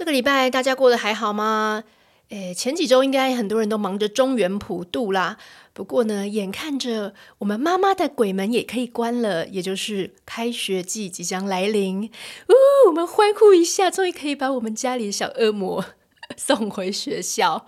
[0.00, 1.84] 这个礼拜大家过得还好吗？
[2.30, 5.36] 诶，前几周应该很多人都忙着中元普渡啦。
[5.74, 15.84] 不过呢，眼看着我们妈妈的鬼门也可以关了，也就是开学季即将来临，呜，我们欢呼一下，终于可以把我们家里的小恶魔
[16.34, 17.66] 送回学校。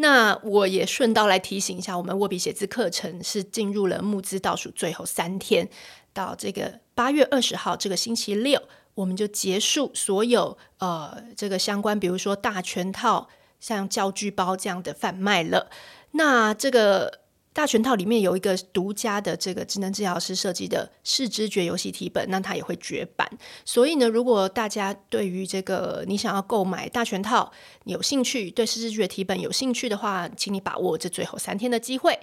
[0.00, 5.68] 那我也顺道来提醒一下，我们握笔写字课程是进入了募资倒数最后三天，
[6.12, 8.60] 到这个八月二十号这个星期六，
[8.98, 13.28] 我们就结束所有呃这个相关，比如说大全套。
[13.60, 15.68] 像教具包这样的贩卖了，
[16.12, 23.28] 那这个大全套里面有一个独家的这个智能治疗师设计的视知觉游戏题本，那它也会绝版。
[23.64, 27.50] 所以呢，如果大家对于这个你想要购买大全套
[27.82, 32.16] 有兴趣，对视知觉题本有兴趣的话，请你把握这最后三天的机会。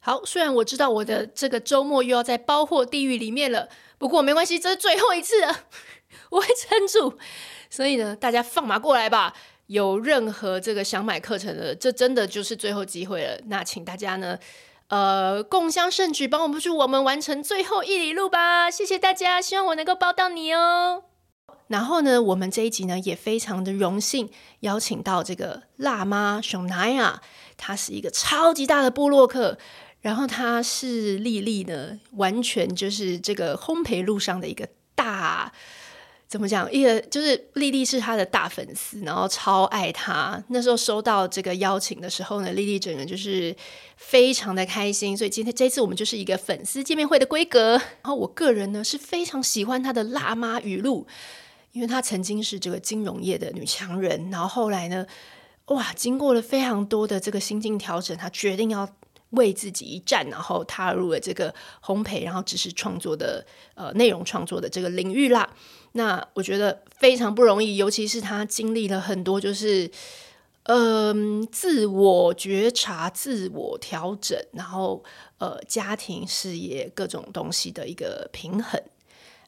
[0.00, 5.66] 好，虽然我知道我的这个周末又要在包货地狱里面了，不过没关系，这是最后一次了，
[6.30, 7.18] 我会撑住。
[7.70, 9.34] 所以呢，大家放马过来吧。
[9.66, 13.40] 有任何这个想买课程的，这真的就是最后机会了。
[13.46, 14.38] 那请大家呢，
[14.88, 18.70] 呃，共襄盛举，帮我们助我们完成最后一里路吧。
[18.70, 21.04] 谢谢大家，希望我能够帮到你哦。
[21.68, 24.28] 然后呢，我们这一集呢也非常的荣幸
[24.60, 27.22] 邀请到这个辣妈熊奈亚，
[27.56, 29.56] 她是一个超级大的部落客，
[30.02, 35.54] 然后她是丽丽呢，完全就是这个烘焙路上的一个大。
[36.34, 36.68] 怎么讲？
[36.72, 40.42] 一个就是丽丽是他的大粉丝，然后超爱他。
[40.48, 43.54] 那时候收到这个邀请的时候呢，丽丽整个人就是
[43.96, 45.16] 非常的开心。
[45.16, 47.74] 所以今天这次我们就是一个粉丝见面会的规格。
[47.74, 51.06] 然后我个人呢是非常喜欢她的辣妈语录，
[51.70, 55.06] 因为她曾经是这个金融业的女强人，然后后来呢，
[55.66, 58.92] 哇，经过了非常多的这个心境调整，她决定要
[59.34, 65.48] 为自己一战，然后踏入了这个烘焙，然后知识创作的呃内容创作的这个领域啦。
[65.92, 69.88] 那我觉得非常不容易，尤其是他经历了很多，就是
[70.64, 75.04] 嗯、呃，自我觉察、自我调整，然后
[75.38, 78.82] 呃，家庭、事业各种东西的一个平衡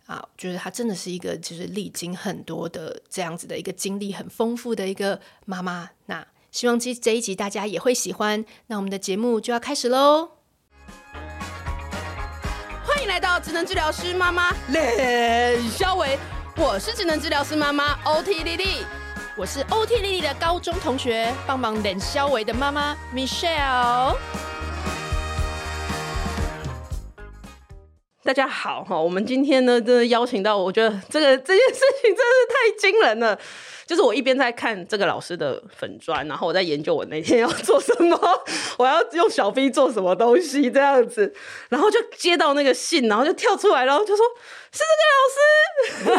[0.06, 0.24] 啊。
[0.38, 5.90] 觉得他真的是一个就是历经很多的这样子的一个经历很丰富的一个妈妈。
[6.06, 6.24] 那
[6.56, 8.42] 希望这这一集大家也会喜欢。
[8.68, 10.30] 那我们的节目就要开始喽。
[12.82, 16.18] 欢迎来到职能治疗师妈妈练肖维。
[16.56, 18.86] 我是职能治疗师妈妈 OT 丽丽，
[19.36, 24.16] 我是 OT 丽丽的高中同学，帮忙练肖维的妈妈 Michelle。
[28.24, 33.38] 大家好哈，我们今天呢，真的邀请到，我觉得这个这件事情真是太惊人了。
[33.86, 38.18] 就是我一边在看这个老师的粉砖，然后我在研究我那天要做什么，
[38.78, 41.32] 我要用小 B 做什么东西这样子，
[41.68, 44.26] 然后就接到那个信，然后就跳出来，然后就说
[44.72, 46.18] 是这个老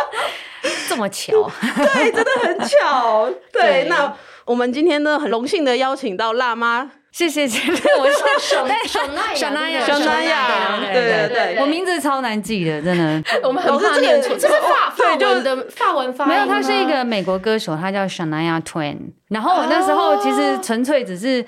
[0.00, 1.50] 师， 这么巧，
[1.94, 3.88] 对，真的很巧，对，对。
[3.88, 4.16] 那
[4.46, 6.92] 我们今天呢，很荣幸的邀请到辣妈。
[7.16, 8.58] 谢谢姐妹， 我是沈
[8.94, 13.22] 沈奈雅，沈奈亚，熊奈亚，对对对，我名字超难记的，真的。
[13.42, 16.30] 我们很怕念错，这是法法文的法文发音。
[16.30, 18.98] 没有，他是一个美国歌手，他叫 Shania Twain。
[19.30, 21.42] 然后我那时候其实纯粹只是。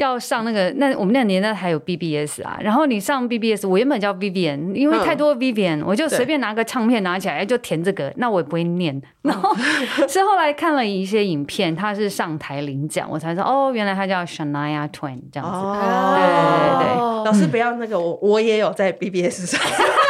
[0.00, 9.00] 要上那个，那我们那年代还有 BBS 啊，然后你上 BBS，我原本叫 Vivian，因为太多 Vivian，、嗯、我就随便拿个唱片拿起来就填这个，那我也不会念。
[9.22, 9.54] 然后
[10.08, 15.56] 是后来看了一些影片，他是上台领奖，我才知道哦，原来他叫 Shania Twain 这样子。
[15.56, 19.60] 哦、对对对，老师不要那个，我我也有在 BBS 上。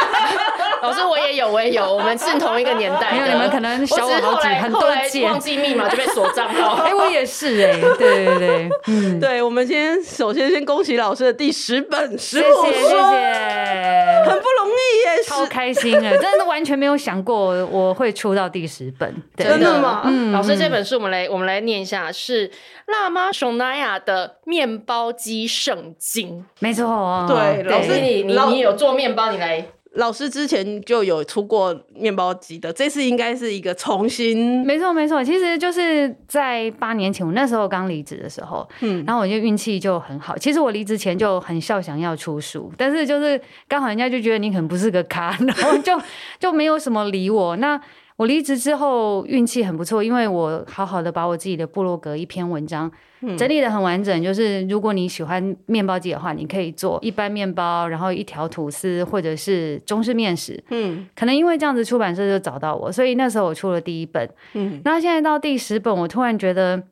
[0.81, 6.75] 老师，我也有，我也有，我们是同一个年代你们可能小我好几很多届，忘记密码就被锁账号。
[6.83, 20.01] 哎、欸，我也是哎、欸，对对对，嗯， 对，我们先首先先恭喜老师的第十本书，谢谢谢谢，很不容易耶，超开心的， 真的完全没有想过我会出到第十本，真的吗？
[20.05, 22.49] 嗯，老师这本书我们来我们来念一下，是
[22.87, 29.63] 辣妈熊奈亚的面包机圣经，没错，对，老师你你你有做面包，你来。
[29.95, 34.65] 老师之前就有出过面包机的，这次应该是一个重新。
[34.65, 40.37] 没错没错，其实就是在八年前，我那时候刚离职的时候，嗯，然后我就运气就很好。
[40.37, 45.99] 其实我离职前就很笑，想要出书，但是就是刚好人家就觉得你可能不是个咖，然后就
[46.39, 47.57] 就没有什么理我。
[47.57, 47.77] 那
[48.21, 52.91] 我离职之后运气很不错，因为我好好的把我自己的部落格一篇文章。
[53.35, 60.63] 整理的很完整，就是如果你喜欢面包机的话，你可以做一般面包，然后一条吐司，或者是中式面食。
[60.69, 64.29] 嗯，可能因为这样子，出版社就找到我，所以那时候我出了第一本。
[64.53, 66.83] 嗯，那现在到第十本，我突然觉得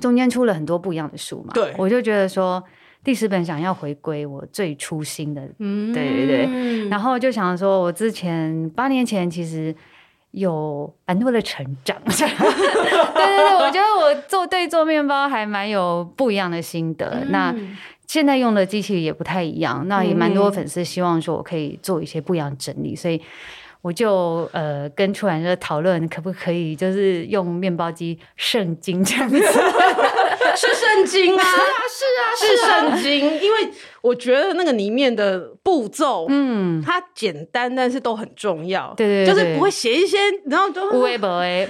[0.00, 1.52] 中间出了很多不一样的书嘛。
[1.54, 2.62] 对，我就觉得说
[3.04, 5.48] 第十本想要回归我最初心的。
[5.60, 6.88] 嗯，对对对。
[6.88, 9.72] 然后就想说，我之前八年前其实。
[10.30, 11.96] 有蛮多的成长。
[12.04, 12.28] 对对
[13.14, 17.06] 对，我觉得我做对做面包还蛮有不一样的心得。
[17.22, 17.54] 嗯、那
[18.06, 23.20] 现在用的机器也不太一样，那也蛮多粉丝希望说我可以做一些不一样的整理，所以。
[23.80, 33.70] 我就呃跟出版社讨论，可不可以就是用面包机圣经这样子， 是圣经啊，是啊，是啊，是圣经，因为。
[34.08, 38.94] 我觉得那个里面的步骤，嗯，它简单，但是都很重要。
[38.96, 40.16] 对对，就是不会写一些，
[40.46, 41.66] 然后就微博哎，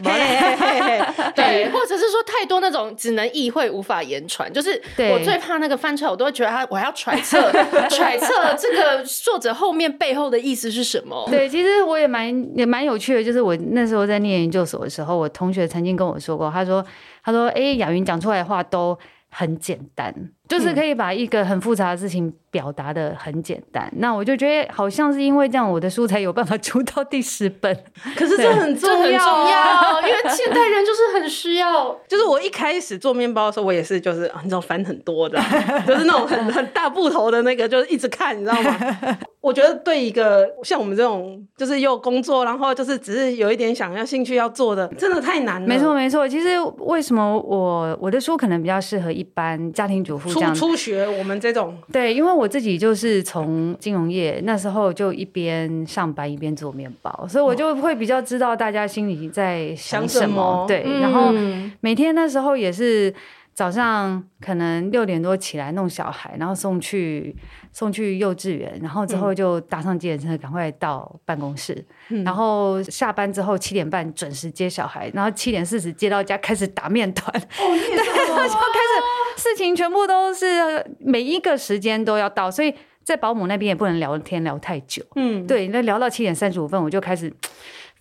[1.34, 4.52] 对，或者是说太多那种只能意会无法言传。
[4.52, 4.80] 就是
[5.10, 7.50] 我最怕那个翻出来，我都会觉得他，我还要揣测
[7.90, 11.26] 揣测这个作者后面背后的意思是什么。
[11.30, 16.84] 对，其实我也蛮也蛮有趣的，就是我那时候在念研究所的时候，我同学曾经跟我说过，他说
[17.24, 18.96] 他说哎，雅云讲出来的话都
[19.28, 20.14] 很简单。
[20.48, 27.76] 就是可以把一个很复杂的事情表达的很简单，嗯、那我就觉得好像是因为这样，我的书才有办法出到第十本。
[28.16, 31.94] 可是这很重要，很重要，因为现代人就是很需要。
[32.08, 35.38] 就是我一开始做面包的时候，我也是就是啊，你知道翻很多的，
[35.86, 38.78] 就是那种很很大部头的那个，就是一直看，你知道吗？
[39.40, 45.66] 我觉得对一个像我们这种，就是又工作，然后就是只是有一点想要兴趣要做的，真的太难了。
[45.66, 50.37] 没错没错，其实为什么我我的书可能比较适合一般家庭主妇？
[50.38, 51.76] 初初学我们这种。
[51.92, 60.26] 对，因为我自己就是从金融业那时候就一边上班一边做面包，所以我就会比较知道大家心里在想什么。
[60.28, 60.64] 什么？
[60.66, 61.32] 对，嗯、然后
[61.80, 63.12] 每天那时候也是
[63.54, 67.34] 早上可能六点多起来弄小孩，然后送去
[67.72, 79.27] 送去幼稚园，然后之后就搭上计程车赶快到办公室，嗯、然后下班之后七点半准时接小孩，然后七点四十接到家开始打面团，哦、 对，然后就开始。
[79.38, 82.74] 事情全部都是每一个时间都要到，所以
[83.04, 85.02] 在保姆那边也不能聊天聊太久。
[85.14, 87.32] 嗯，对，那聊到七点三十五分，我就开始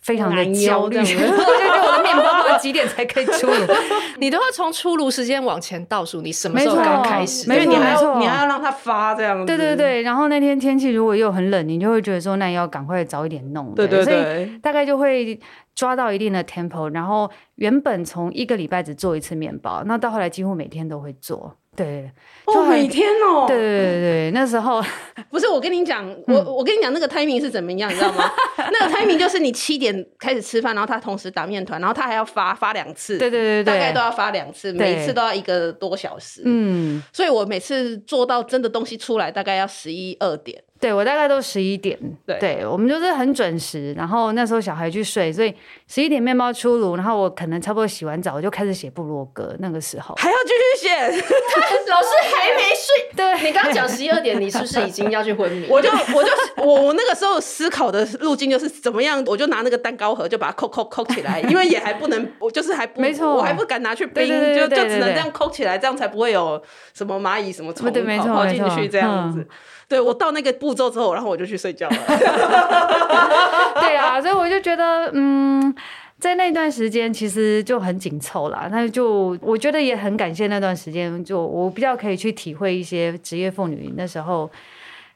[0.08, 3.54] 非常的焦虑，我就觉得我的面包到几点才可以出炉？
[4.18, 7.48] 你都要从出炉时间往前倒数，你什么时候刚开始？
[7.50, 9.46] 没错，你还要你还要让它发这样子。
[9.46, 13.76] 对对对，然后那天天气如果又很冷，你就会觉得说，那要赶快早一点弄。
[13.76, 15.40] 对对对，所以大概就会。
[15.78, 21.56] 抓到一定的 tempo，然后原本从一个礼拜只做一次面包，那到后来几乎每天都会做。
[21.78, 22.10] 对，
[22.46, 24.84] 哦，每天哦，对对对对，那时候
[25.30, 28.28] 不是我跟你讲，我我跟你讲那个 timing 是怎么样，你知道吗？
[28.74, 36.42] 那个 timing 就是你七点开始吃饭，然后他同时打面团，然后他还要发发两次，对对对对，大概都要发两次，每一次都要一个多小时。
[36.46, 40.64] 嗯，所以我每次做到真的东西出来，大概要十一二点。
[40.80, 43.94] 对，我大概都十一点，对，对，我们就是很准时。
[43.94, 45.54] 然后那时候小孩去睡，所以
[45.88, 49.56] 十一点面包出炉，然后我可能差不多洗完澡我就开始写部落格。
[49.60, 50.96] 那个时候还要继续写，
[51.90, 53.10] 老师还没睡。
[53.16, 55.68] 对，你刚刚讲十一二点，你是不是已经要去昏迷？
[55.72, 66.62] 我就我就我我那个时候思考的路径就是怎么样，我就拿那个蛋糕盒就把它扣扣扣起来，因为也还不能，我就是还不没错，我还不敢拿去冰，就就只能这样扣起来，这样才不会有
[66.94, 69.46] 什么蚂蚁什么虫跑跑进去这样子。
[69.88, 71.96] 对，我到那个步骤之后，然后我就去睡觉了。
[73.82, 75.74] 对啊，所以我就觉得，嗯，
[76.20, 78.68] 在那段时间其实就很紧凑啦。
[78.72, 84.50] 那就我觉得也很感谢那段时间，就我比较可以去体会一些职业妇女那时候。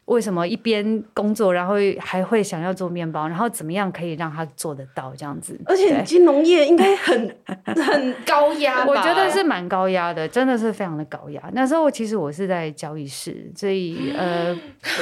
[0.06, 3.28] 为什么一边工作，然后还会想要做面包？
[3.28, 5.58] 然后怎么样可以让他做得到这样子？
[5.66, 11.42] 而且金融业应该很 很高压，我觉得是蛮高压的，真的是非常的高压。
[11.54, 14.58] 那时候其实我是在交易室，所以 呃，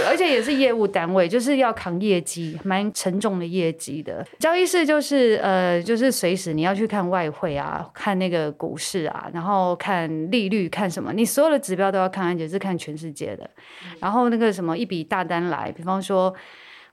[0.08, 4.24] 而且也是业务单位，就是要扛业绩，蛮沉重的业绩的。
[4.38, 13.50] 交易室就是呃，就是随时你要去看外汇啊，看那个股市啊，然后看利率，看什么，你所有的指标都要看，而且是看全世界的。
[14.00, 15.04] 然后那个什么一笔。
[15.04, 16.34] 大单来，比方说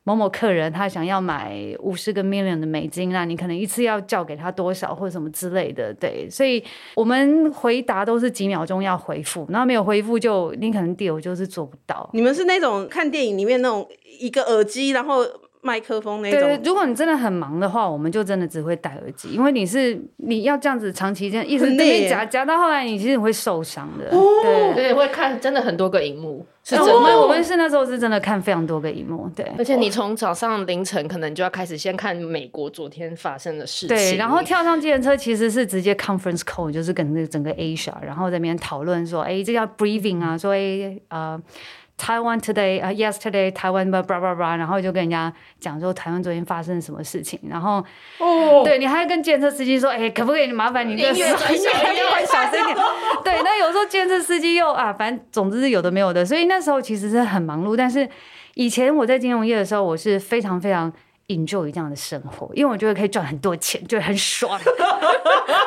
[0.05, 6.62] 某某客人他想要买五十个 million 的美金，那你可能一次要叫给他多少或者什么之类的，对，所以
[6.95, 12.09] 我们回答都是几秒钟要回复，然后没有回复就你可能 deal 就是做不到。
[12.12, 13.88] 你们是那种看电影里面那种
[14.21, 15.25] 一个耳机，然后。
[15.66, 16.40] 麦克风那种。
[16.40, 24.16] 对，如果你真的很忙的话，我们就真的只会戴耳机，因为你是你要这样子长期这样一直被夹夹到后来，你其实会受伤的。
[24.16, 26.94] 哦、对，对，会看真的很多个荧幕，是真的。
[26.94, 29.44] 我们我们是那时候是真的看非常多个荧幕，对。
[29.58, 41.42] 而且你从早上凌晨可能就要开始先看美国昨天发生的事情，对，然后跳上计程车其实是直接 conference call，就是跟那整个 Asia，然后在那边讨论说，哎，这叫 briefing 啊，说哎呃。
[41.99, 47.83] Taiwan today，啊、uh,，yesterday，台湾吧，叭叭叭，然后就跟人家讲说台湾昨天发生什么事情，然后，
[48.19, 51.71] 哦，对，你还要跟计程车司机说，哎、欸，可不可以麻烦你跟音乐转小
[52.50, 52.76] 声一点？
[53.25, 57.75] 对，那有时候计程车司机又啊，反正总之是有的没有的，所以那时候其实是很忙碌。
[57.75, 58.07] 但是
[58.55, 60.93] 以前我在金融业的时候，我是非常非常
[61.28, 64.59] enjoy 这样的生活，因为我觉得可以赚很多钱，就很爽。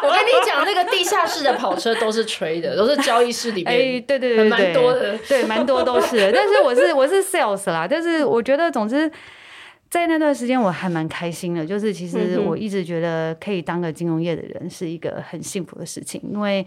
[0.02, 3.74] 我跟你讲，那个地下室的跑车都是吹的， 都是交易室里面。
[3.74, 6.32] 哎、欸，对对对对，蛮多的，对，蛮多都是。
[6.34, 9.12] 但是我是我是 sales 啦，但是我觉得，总之
[9.90, 11.66] 在那段时间我还蛮开心的。
[11.66, 16.66] 就是其实我一直觉得可以当个金融业的人是一个很幸福的事情，因为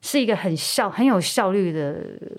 [0.00, 1.94] 是一个很效很有效率的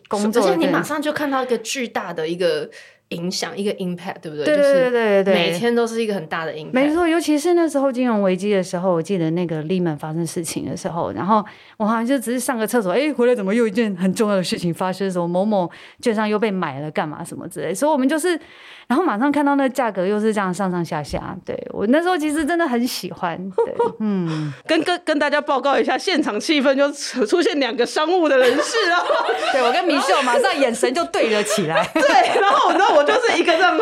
[0.10, 2.70] 工作，而且你马上就看到一个巨大的一个。
[3.14, 4.46] 影响一个 impact，对不对？
[4.46, 6.72] 对对对对对，每天都是一个很大的 impact。
[6.74, 11.44] 没错，尤其是那时候金融危机的时候，我记得那个 Lehman 发生事情的时候，然后
[11.78, 15.10] 我好像就只是上个厕所，哎，回来怎么又一件很重要的事情发生？
[15.12, 15.70] 什么某某
[16.02, 17.74] 券商又被买了，干嘛什么之类？
[17.74, 18.40] 所以我们就是。
[18.88, 26.92] 然后马上看到那价格又是这样上上下下，对，我那时候其实真的很喜欢，对， 嗯，跟跟跟大家报告一下，现场气氛就
[27.26, 29.04] 出现两个商务的人士啊，
[29.54, 33.80] 对，我跟米秀马上眼神就对了起来，对，然后我知道我就是一个这样，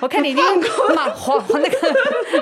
[0.00, 0.44] 我看你已经
[0.94, 1.94] 茫慌那个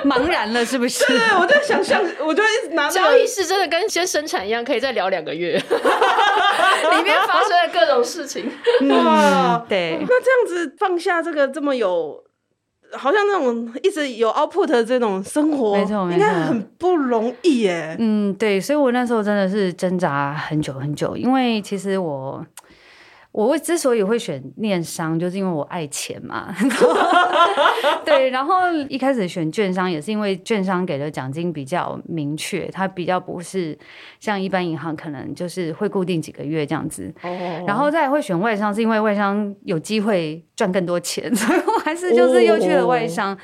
[0.03, 1.05] 茫然了，是不是？
[1.07, 8.51] 对，我在想象，我就一直拿交易室真的跟先生产一样，可以再聊两个月， 里面发生了各种事情，
[8.89, 11.99] 哇，对，那这样子放下这个这么有。
[12.93, 17.95] 好像那种一直有 output 的这种生活，没错，应该很不容易耶。
[17.99, 22.45] 嗯，对，所以我那时候真的是挣扎很久很久，因为其实我。
[23.31, 26.53] 我之所以会选念商，就是因为我爱钱嘛。
[28.03, 33.77] 对，然后一开始选券商也是因为券商给的奖金比较明确，它比较不是
[34.19, 37.13] 像一般银行可能就是会固定几个月这样子。
[37.67, 43.37] 然后再会选外商，是因为外商有机会赚更多钱， 所以我还是就是又去了外商。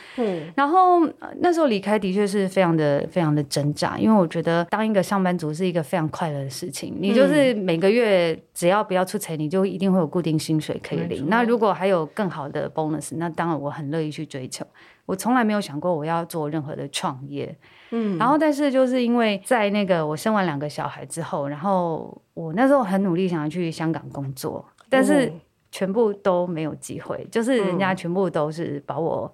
[0.55, 1.07] 然后
[1.39, 11.27] 那时候离开的确是非常的非常的挣扎，因为我觉得当一个上班族是一个非常快乐的事情，你就是每个月只要不要出差，你就一定会有固定薪水可以领。
[11.27, 14.65] 那如果还有更好的 bonus，那当然我很乐意去追求。
[15.05, 17.53] 我从来没有想过我要做任何的创业。
[17.91, 25.29] 嗯，然后但是就是因为在那个我生完两个小孩之后，然后我那时候很努力想要去香港工作，但是
[25.69, 29.31] 全部都没有机会，就是人家全部都是把我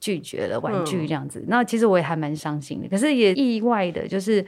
[0.00, 1.44] 拒绝了，婉拒这样子。
[1.46, 4.44] 那其实我也还蛮伤心的，可是也意外的就是。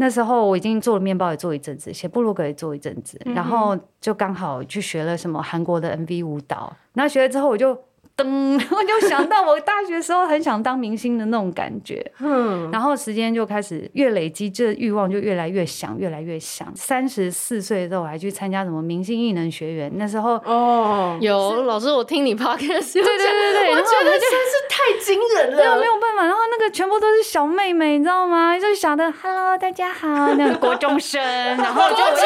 [0.00, 7.78] 那时候我已经做了面包也做一阵子，写布鲁格也做一阵子，然后就刚好去学了什么韩国的 MV 舞蹈，那学了之后我就。
[8.22, 16.70] 噔，我就想到我大学时候很想当明星的那种感觉， 嗯，然后时间就开始越累积，这欲望就越来越想，越来越想。
[16.76, 26.24] 三十四岁的时候，我还去参加什么明星艺能学院，那时候哦，有老师，我听你 podcast，对对对对，我觉得真是太惊人了，没有没有办法。
[26.24, 28.58] 然后那个全部都是小妹妹，你知道吗？
[28.58, 32.24] 就想的 Hello，大家好，那个国中生，然后就我是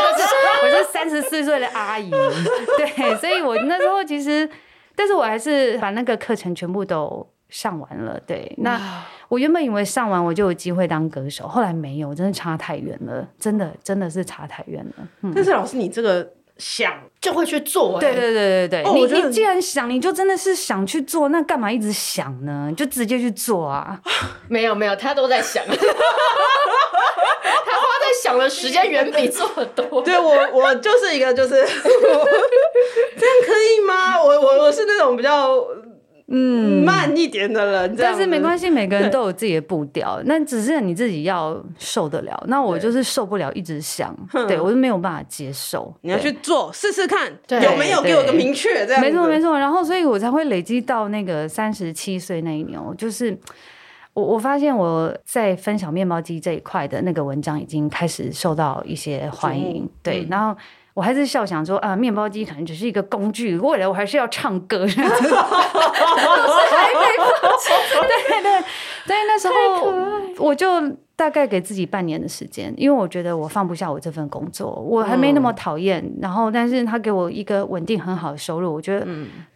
[0.65, 2.11] 我是三十四岁的阿姨，
[2.77, 4.49] 对，所以我那时候其实。
[4.97, 8.19] 但是我还是把那个课程全部都上完了。
[8.27, 15.09] 对，那我原本以为上完我就有机会当歌手，后来没有，真的差太远了，真的真的是差太远了。
[15.23, 18.83] 嗯、但是老师，你这个想就会去做、欸，对对对对对。
[18.85, 22.73] 哦、你你既然想，你就真的是想去做，那干嘛一直想呢？
[22.77, 24.01] 就直接去做啊！
[24.49, 25.65] 没有没有，他都在想。
[28.23, 30.01] 想的时间远比做的多。
[30.03, 34.23] 对我，我就是一个，就是 这样可以吗？
[34.23, 35.65] 我我我是那种比较
[36.29, 42.45] 嗯慢一点的人，但是没关系，每个人都有自己的步调，那只是你自己要受得了。
[42.49, 44.17] 那我就是受不了，一直想，
[44.49, 45.95] 对我就没有办法接受。
[46.01, 47.31] 你要去做试试看，
[47.63, 48.87] 有没有给我个明确？
[48.87, 49.59] 这样没错没错。
[49.59, 53.37] 然后，所以我才会累积到那个三十七岁那一年，我就是。
[54.15, 60.57] 我我发现我在分享面包机这一块的那个文章已经开始受到一些欢迎，嗯、对，然后
[60.95, 65.11] 我还是笑想说啊，面包机可能只是一个工具，未来我还是要唱歌， 是还没
[67.19, 67.73] 放弃，
[68.07, 68.63] 对对
[69.07, 69.55] 对，那时候
[70.39, 70.67] 我就。
[71.17, 76.05] 大概给自己半年的时间，因为我觉得我放不下我这份工作，我还没那么讨厌。
[76.05, 79.07] 嗯、然后，但是他给我一个稳定很好的收入，我觉得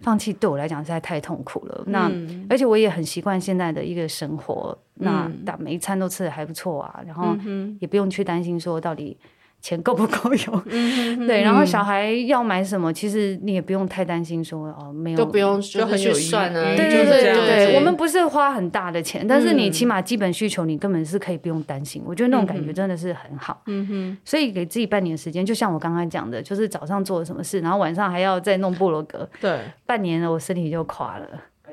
[0.00, 1.82] 放弃对我来讲实在太痛苦了。
[1.86, 2.12] 嗯、那
[2.48, 7.36] 而且我也很习惯现在的一个生活，嗯、那打每一餐都吃的还不错啊，然后
[7.80, 9.18] 也不用去担心说到底。
[9.60, 10.62] 钱够不够用？
[10.66, 16.76] 嗯、 对，然后小孩要买什么，其实你也不用太担心说，哦，没有都不用就很去算啊。
[16.76, 22.02] 对对对对，我们不是花很大的钱，但是你起码基本需求你根本是可以不用担心。
[22.06, 23.60] 我觉得那种感觉真的是很好。
[23.66, 29.28] 嗯哼，所以给自己半年时间，就像我刚刚讲的，就是早上做了什么事，然后晚上还要再弄部落格。
[29.40, 31.26] 对，半年了，我身体就垮了。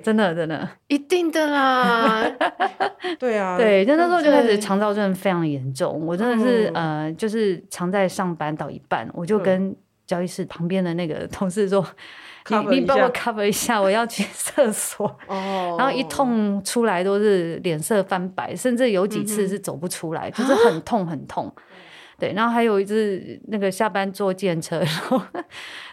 [0.04, 2.24] 真的，真的，一定的啦。
[3.20, 9.75] 对啊，对，就那时候就开始肠燥症非常严重，我真的是、嗯、呃，就是常在上班到一半，我就跟
[10.06, 11.86] 交易室旁边的那个同事说
[12.46, 21.52] ：“Cover 你你帮我 cover 一下， 我要去厕所。”哦，然后一痛出来都是脸色翻白，甚至有几次是走不出来，嗯、就是很痛很痛。
[22.18, 25.22] 对，然后还有一次那个下班坐电车，然后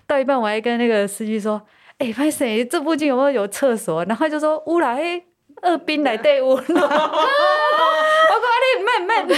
[0.06, 1.60] 到一半我还跟那个司机说
[2.02, 5.22] ：“哎、欸，歹势，这附近有没有有厕所？”然后他就说：“乌来。”
[5.60, 6.72] 二兵来对我， 我说
[8.66, 9.28] 你慢慢，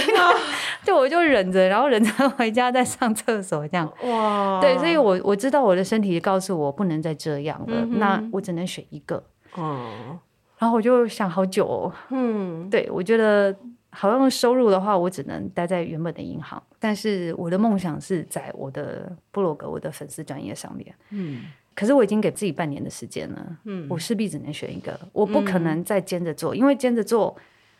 [0.83, 3.87] 就 我就忍着，然后忍着回家再上厕所这样。
[4.01, 9.23] 哇，对，所以我我知道我的身体告诉我不能再这样了，嗯、那我只能选一个。
[9.53, 10.17] 哦，
[10.57, 13.55] 然后我就想好久、哦，嗯，对，我觉得
[13.91, 21.43] 好像收入的话，我只能待在原本的银行，但是我的梦想是在我的部落格、我的粉丝专业上面，嗯。
[21.75, 27.35] 可是我已经给自己半年的时间了，嗯，我势必只能选一个，我不可能再兼着做，嗯、因为兼着做，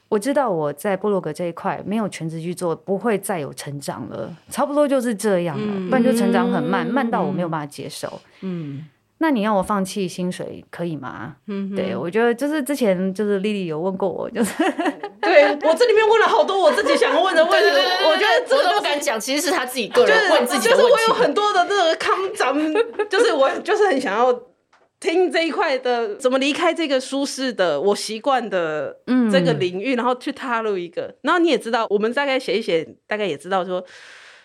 [0.09, 8.85] 我知道我在部落格这一块没有全职去做，不会再有成长了，差不多就是这样了，嗯、不然就成长很慢，慢到我没有办法接受，嗯。
[9.19, 11.37] 那你要我放弃薪水可以吗？
[11.47, 14.53] 嗯，对，我觉得就是之前就是丽丽有问过我， 就是
[15.21, 17.69] 对我这里面问了好多我自己想问的 问题，
[18.05, 20.91] 我觉得、就是、我都不敢讲，其实是他自己个人问自己的问题。
[20.91, 22.57] 就是我有很多的这个康长，
[23.09, 24.37] 就是我就是很想要
[24.99, 28.97] 听这一块的怎么离开这个舒适的我习惯的
[29.31, 31.15] 这个领域，嗯、然后去踏入一个。
[31.21, 33.81] 然后你也知道，我们大概写一写，大概也知道说，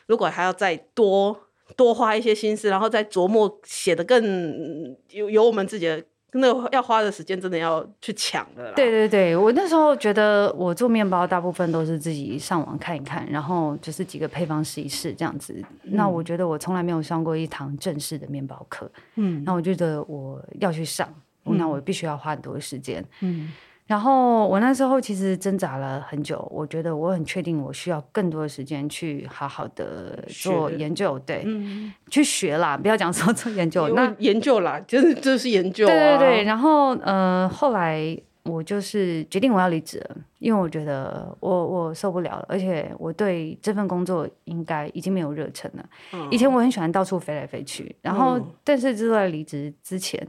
[0.06, 1.36] 如果还要再多。
[1.76, 8.72] 多花一些心思，然后再琢磨写的更有有我们自己的那个要花的时间，真的要去抢的啦。
[8.76, 15.54] 对对对，我那时候觉得我做面包大部分都是自己上网看一看，然后就是几个配方试一试这样子。
[15.82, 21.08] 嗯、那我觉得我从来没有上过一堂正式的面包课，嗯，那我觉得我要去上，
[21.46, 23.52] 嗯、那我必须要花很多的时间，嗯。
[23.90, 36.44] 然后我那时候其实挣扎了很久，我觉得我很确定我需要更多的时间去好好的做研究，学对，嗯、去学啦，不要讲说做研究，那研究啦，就是就是研究、啊，对对对。
[36.44, 45.84] 然后呃，后来我就是决定我要离职了，因为我觉得我我受不了了，而且我对这份工作应该已经没有热忱了。
[46.12, 50.24] 嗯、以前我很喜欢到处飞来飞去，然后、嗯、但是就在离职之前。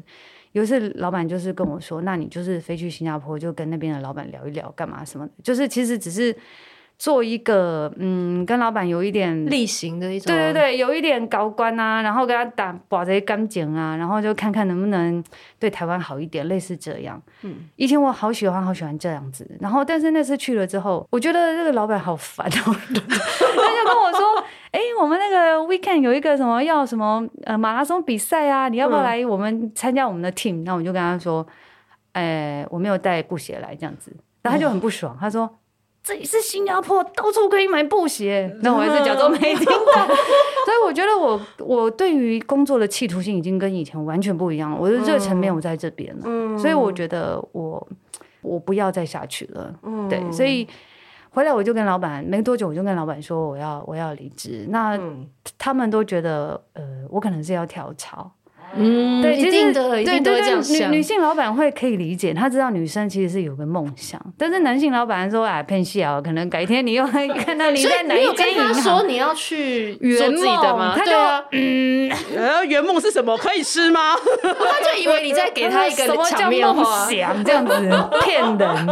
[0.52, 5.34] 有一次，老板就是跟我说：“那你就是飞去新加坡，就跟那边的老板聊一聊，干嘛什么的？
[5.44, 6.36] 就是其实只是。”
[7.02, 15.24] 做一个嗯，跟老板有一点例行的一种，对对对，有一点高官啊，然后跟他打把这些干净啊，然后就看看能不能
[15.58, 17.20] 对台湾好一点，类似这样。
[17.42, 31.44] 嗯，以前我好喜欢好喜欢这样子，然后但是那次去了之后，我觉得这个老板好烦哦， 他就跟我说：“哎、欸，我们那个 weekend 有一个什么要什么呃马拉松比赛啊，你要不要来我们参加我们的 team？” 那、嗯、我就跟他说
[32.14, 32.22] ：“哎、
[32.62, 35.50] 欸，我没有带布鞋来这样子。”然后他就很不爽，他说。
[36.04, 38.52] 这里是新加坡，到处可以买布鞋。
[38.62, 39.74] 那我还是假装没听到。
[40.66, 44.78] 所以我觉得我我对于工作的企图心已经跟以前完全不一样了。
[44.80, 47.88] 我的热忱没有在这边了，嗯、所以我觉得我
[48.42, 49.74] 我不要再下去了。
[49.84, 50.68] 嗯、对，所以
[51.30, 54.66] 回来我就跟老板没多久，我就跟老板说我要我要离职。
[54.70, 55.00] 那
[55.58, 58.32] 他们都觉得呃，我可能是要跳槽。
[58.76, 60.92] 嗯，对，一定的，一定都会这样想。
[60.92, 70.94] 女女性老板会可以理解，她知道女生其实是有个梦想，但是男性老板说啊，骗笑，可能改天你又会看到你在 哪一间银行说你要去圆自己的吗？
[70.96, 71.12] 他就
[71.52, 73.36] 嗯， 呃，圆梦是什么？
[73.38, 74.16] 可以吃吗？
[74.42, 77.74] 他就以为你在给他一个 什么叫梦想这样子
[78.24, 78.88] 骗人。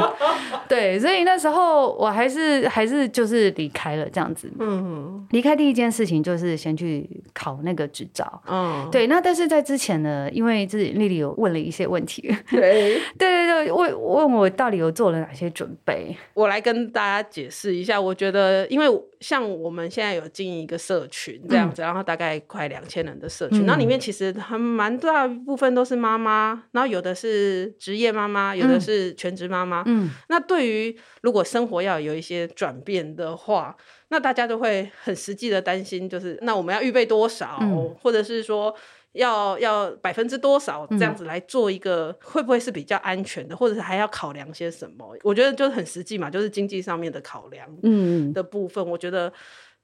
[0.67, 4.51] 对，所以那时候我还是还是就是离开了这样子。
[4.59, 8.41] 嗯，离开第一件事情就是先去考那个执照。
[8.45, 9.63] 嗯，对，那但是在。
[9.69, 18.01] 之前呢，因为自己丽丽有问了一些问题，对对对对，问问我到底有做了哪些准备，我来跟大家解释一下。
[18.01, 18.87] 我觉得，因为
[19.19, 29.83] 像我们现在有经营一个社群这样子，嗯、然后大概快两千人的社群，那、嗯、里面其实还蛮大部分都是妈妈，然后有的是职业妈妈，有的是全职妈妈。
[29.85, 33.77] 嗯，那对于如果生活要有一些转变的话，
[34.07, 38.75] 那大家都会很实际的担心，就是那我们要预备多少，嗯、或者是说。
[39.13, 45.17] 要要百分之多少这样子来做一个，会不会是比较安全的，或者是还要考量些什么？
[45.23, 48.87] 我觉得就是很实际嘛，就是经济上面的考量，嗯的部分。
[48.87, 49.31] 我觉得，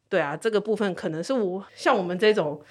[0.07, 2.61] 对啊，这个部分可能是我像我们这种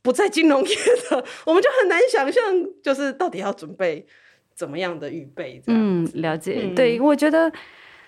[0.00, 0.76] 不在金融业
[1.10, 2.42] 的，我们就很难想象，
[2.82, 4.06] 就是到底要准备
[4.54, 5.62] 怎么样的预备。
[5.66, 6.60] 嗯，了解。
[6.62, 7.52] 嗯、对，我觉得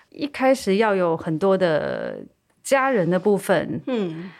[0.08, 2.20] 一开始要有很多的
[2.62, 4.30] 家人的部分，嗯。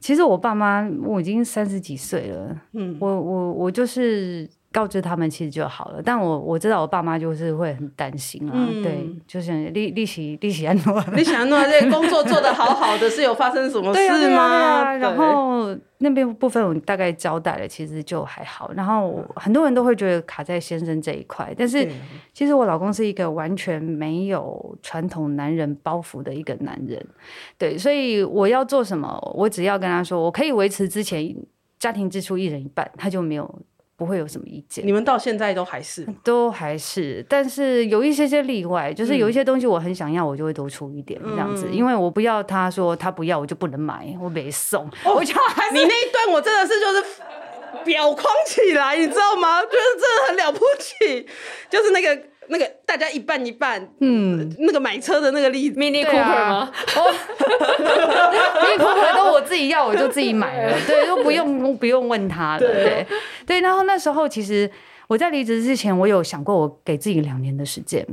[0.00, 14.92] 其实我爸妈我已经三十几岁了，嗯，我我我就是告知他们其实就好了，但我我知道我爸妈就是会很担心啊，嗯、对，就是利利息利息安诺， 利息安诺这工作做得好好的，是有发生什么事吗？
[14.94, 18.70] 然后那边部分我大概交代了，其实就还好。
[18.74, 21.88] 然后很多人都会觉得卡在先生这一块，但是
[22.34, 27.04] 其实我老公是一个完全没有传统男人包袱的一个男人，
[27.56, 31.34] 对，所以我要做什么，我只要跟他说，我可以维持之前
[31.78, 33.62] 家庭支出一人一半，他就没有。
[33.98, 34.86] 不会有什么意见。
[34.86, 44.84] 你们到现在都还是，都还是，但是有一些些例外，就是有一些东西我很想要，我就会多出一点这样子，嗯、因为我不要他说他不要，我就不能买，我没送。
[45.04, 47.04] 哦、我就还你那一段我真的是就是
[47.84, 49.60] 表框起来，你知道吗？
[49.62, 51.26] 就是真的很了不起，
[51.68, 52.22] 就是那个。
[52.48, 56.70] 那个大家一半一半，嗯，那个买车的那个例子，Mini Cooper 吗？
[57.78, 63.06] Mini Cooper 都我自己要，我就自己买了，对，都不用不用问他了，对
[63.46, 63.60] 对。
[63.60, 64.70] 然后那时候其实
[65.06, 68.06] 我在离职之前，我有想过，我给自己两年的时间，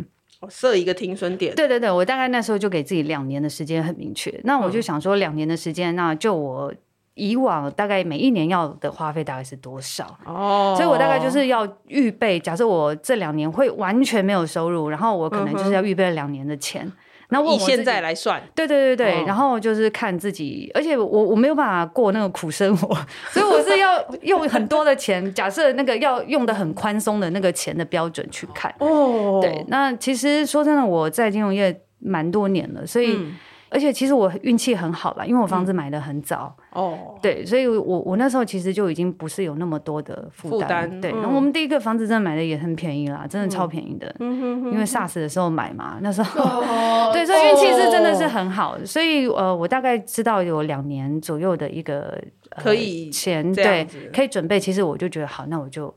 [0.50, 1.56] 设一个停损点。
[1.56, 4.34] 对对对，我大概那时候就给自己两年的时间，很明确。
[4.44, 6.74] 那我就想说，两年的时间，那就我。
[7.16, 10.06] 以往大概每一年要的花费大概是多少？
[10.26, 10.78] 哦，oh.
[10.78, 12.38] 所以我大概就是要预备。
[12.38, 16.92] 假设我这两年会完全没有收入，然后我可能就是要预备两年的钱。
[17.30, 17.56] 那、uh.
[17.56, 19.20] 以现在来算，对对对对。
[19.20, 19.30] Oh.
[19.30, 22.94] 然后就是看自己，而且我我没有办法过那个苦生活，
[23.32, 25.34] 所以我是要用很多的钱。
[25.34, 28.70] 假设那个要用的很宽松的那个钱的标准去看。
[28.80, 29.42] 哦，oh.
[29.42, 29.66] 对。
[29.70, 33.16] 那其实说真的，我在金融业蛮多年了，所以。
[33.16, 33.38] 嗯
[33.76, 41.12] 而且其实我运气很好啦，因为我房子买的很早，嗯、哦，对，所以我我那时候其实就已经不是有那么多的负担，负担对。
[41.12, 48.78] 那、嗯、我们第一个房子真的买的也很便宜啦，真的超便宜的，嗯、因为 SARS 的时候买嘛，那时候，哦、对，所以运气是真的是很好。
[48.86, 52.18] 所以呃，我大概知道有两年左右的一个、
[52.52, 54.58] 呃、可以钱，对，可以准备。
[54.58, 55.94] 其实我就觉得好，那我就。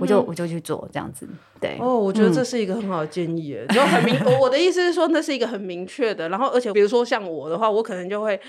[0.00, 1.28] 我就我就去做这样子，
[1.60, 1.76] 对。
[1.78, 4.18] 哦，我觉得这是一个很好的建议，就很明。
[4.40, 6.28] 我的意思是说，那是一个很明确的。
[6.28, 8.40] 然后，而且比如说像我的话，我可能就会。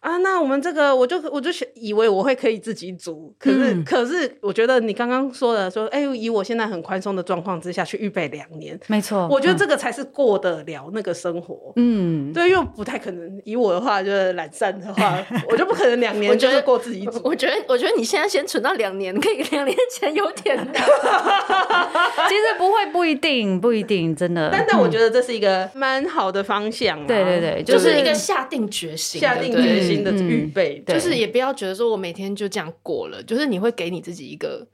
[0.00, 11.74] 啊，那我们这个，我就我就以为我会可以自己组，可是、嗯、可是，我觉得你刚刚说的说，哎，以我现在很宽松的状况之下去预备两年，没错，我觉得这个才是过得了那个生活。
[11.76, 15.18] 嗯，对，因为不太可能，以我的话就是懒散的话，
[15.50, 17.20] 我就不可能两年就是过自己组。
[17.22, 20.74] 我觉得，我觉得你现在先存到两年，可以两年前有点难。
[22.26, 24.48] 其实不会，不一定，不一定，真的。
[24.50, 27.04] 但但我觉得这是一个蛮好的方向、啊。
[27.06, 29.89] 对对对，就是一个下定决心，下定决心。
[29.94, 34.66] 新的预备，就是也不要觉得说我每天就这样过了，就是你会给你自己一个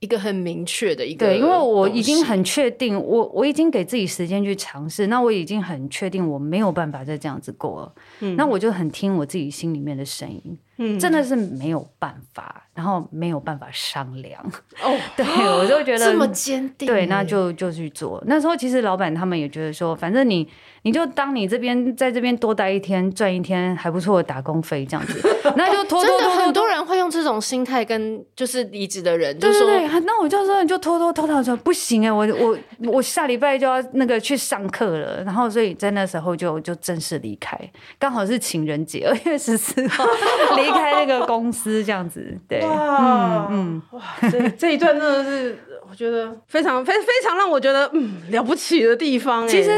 [0.00, 10.58] 一个很明确的一个，对，因为我已经很确定，我我已经给自己时间去尝试，那我已经很确定我没有办法再这样子过了，嗯，那我就很听我自己心里面的声音。
[10.98, 14.42] 真的是没有办法，然后没有办法商量。
[14.82, 16.88] 哦， 对，我就觉得这么坚定。
[16.88, 18.18] 对，那就就去做。
[18.26, 20.48] 那时候其实老板他们也觉得说，反正你
[20.84, 25.20] 你就当你这边在这边多待一天，赚一天还不错的打工费这样子，
[25.56, 30.00] 那就 拖拖很多人会用这种心态跟就是离职的人，对对对。
[30.00, 32.58] 那我就说你就拖拖拖拖说不行哎，我我
[32.90, 37.56] 我下礼拜就要那个去上课了，然后所以在那时候就就正式离开，
[37.98, 40.04] 刚好是情人节二月十四号
[40.56, 40.70] 离。
[40.70, 45.58] 开那个公司这样子，对，哇，嗯，哇，这这一段真的是
[45.90, 49.46] 我觉得非常非非常让我觉得嗯了不起的地方。
[49.48, 49.70] 其实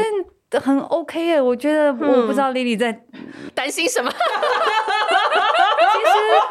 [0.61, 3.01] 很 OK 哎，我觉得我不知道 Lily 在
[3.55, 4.11] 担心什么。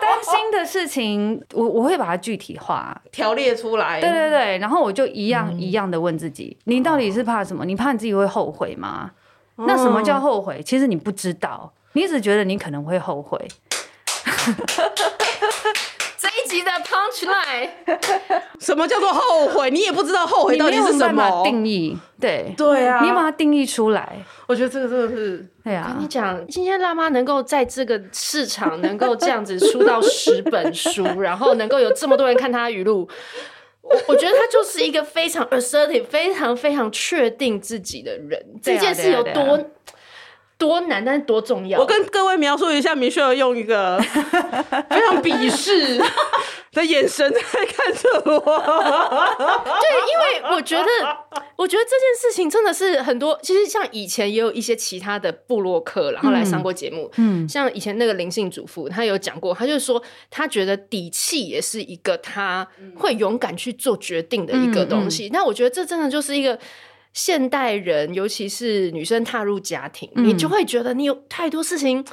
[0.01, 4.01] 担心的事情，我我会把它具体化，条列出来。
[4.01, 7.65] 对对对，然后我就一样一样的问自己：你到底是怕什么？
[7.65, 9.11] 你怕你自己会后悔吗？
[9.57, 10.63] 那什么叫后悔？
[10.65, 13.39] 其实你不知道，你只觉得你可能会后悔。
[16.61, 17.71] 的 punch line，
[18.61, 19.71] 什么叫做后悔？
[19.71, 21.97] 你也不知道后悔到底是什么定义？
[22.21, 25.93] 对对啊，你把它定义出来，我觉得这个真的是对啊。
[25.95, 33.09] 跟你讲，今天辣妈能够在这个市场能够这样子出到十本书，然后能够有这么多人看他语录，
[33.81, 38.41] 我我觉得他就是一个非常 assertive、非常非常确定自己的人。
[38.63, 39.59] 这件事有多？
[40.63, 41.81] 多难，但是多重要。
[41.81, 43.99] 我跟各位描述一下，Michelle 用一个
[44.89, 46.01] 非常鄙视
[46.73, 48.39] 的眼神在看着我。
[49.83, 50.87] 对，因为我觉得，
[51.57, 53.37] 我觉得这件事情真的是很多。
[53.43, 57.11] 其实像以前也有一些其他的部落客，然后来上过节目。
[57.17, 62.65] 嗯，像以前那个灵性主妇，他有讲过，他就说他觉得底气也是一个他
[62.97, 65.29] 会勇敢去做决定的一个东西。
[65.33, 66.57] 那、嗯嗯、我觉得这真的就是一个。
[67.13, 72.05] 现代人，尤其是女生踏入家庭，嗯、你就会觉得你有太多事情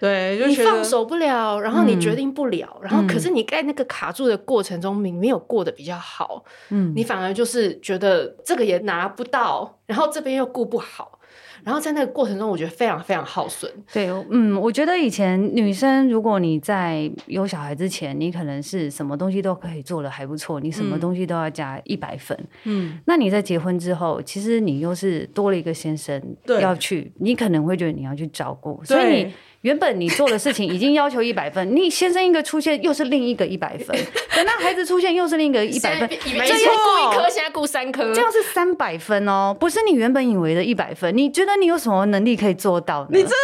[0.00, 11.18] 对，就你放手不了，然后你决定不了，嗯、然后可是你在那个卡住的过程中，你没有过得比较好，嗯，你反而就是觉得这个也拿不到，然后这边又顾不好。
[11.64, 13.70] 然后在那个过程中，我觉得非常非常耗损。
[13.92, 22.38] 对，嗯，我觉得以前女生，如果你在有小孩之前，你可能是什么东西都可以做的还不错，你什么东西都要加一百分。
[22.64, 26.22] 嗯，那你在结婚之后，其实你又是多了一个先生
[26.60, 29.32] 要去，你可能会觉得你要去照顾，所以你。
[29.64, 33.96] 原本你做的事情已经要求一百分，你先生一个出现又是另一个一百分，
[34.36, 41.16] 等到孩子出现又是另一个一百分，以为这要顾一颗，现在顾三科，这样是三百分哦，不是你原本以为的一百分。
[41.16, 43.08] 你觉得你有什么能力可以做到呢？
[43.12, 43.36] 你真的是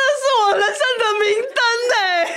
[0.45, 1.59] 我人生的明灯
[1.97, 2.29] 哎！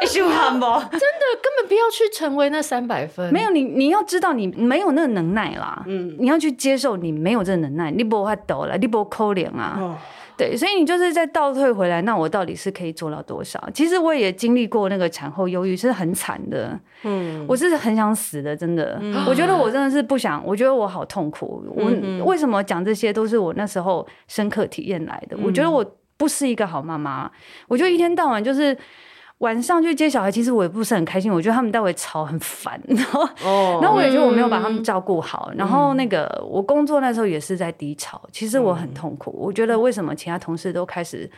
[0.00, 0.98] 真的
[1.42, 3.30] 根本不要去成为那三百分。
[3.30, 5.82] 没有你，你要知道你没有那个能耐啦。
[5.86, 9.76] 嗯，你要去接受你没有这个能耐，你不会抖了，你不抠脸啊。
[9.78, 9.98] 哦
[10.38, 13.62] 对，所以你就是在倒退回来，那我到底是可以做到多少？
[13.74, 16.78] 其实我也经历过那个产后忧郁，是很惨的。
[17.02, 18.96] 嗯，我是很想死的，真的。
[19.02, 21.64] 嗯、我觉得我真的是不想，我觉得我好痛苦。
[21.76, 25.36] 嗯、我为什么讲这些都是我那时候深刻体验来的？
[25.36, 25.84] 嗯、我觉得我
[26.16, 27.30] 不是一个好妈妈，
[27.66, 28.78] 我就一天到晚就是。
[29.38, 31.32] 晚上去接小孩，其实我也不是很开心。
[31.32, 35.48] 我觉得他们待会吵很烦， 然后，oh, 然后我也觉得我没有把他们照顾好。
[35.52, 39.30] 嗯、然后那个我工作那时候也是在低潮，其实我很痛苦。
[39.30, 41.30] 嗯、我觉得为什么其他同事都开始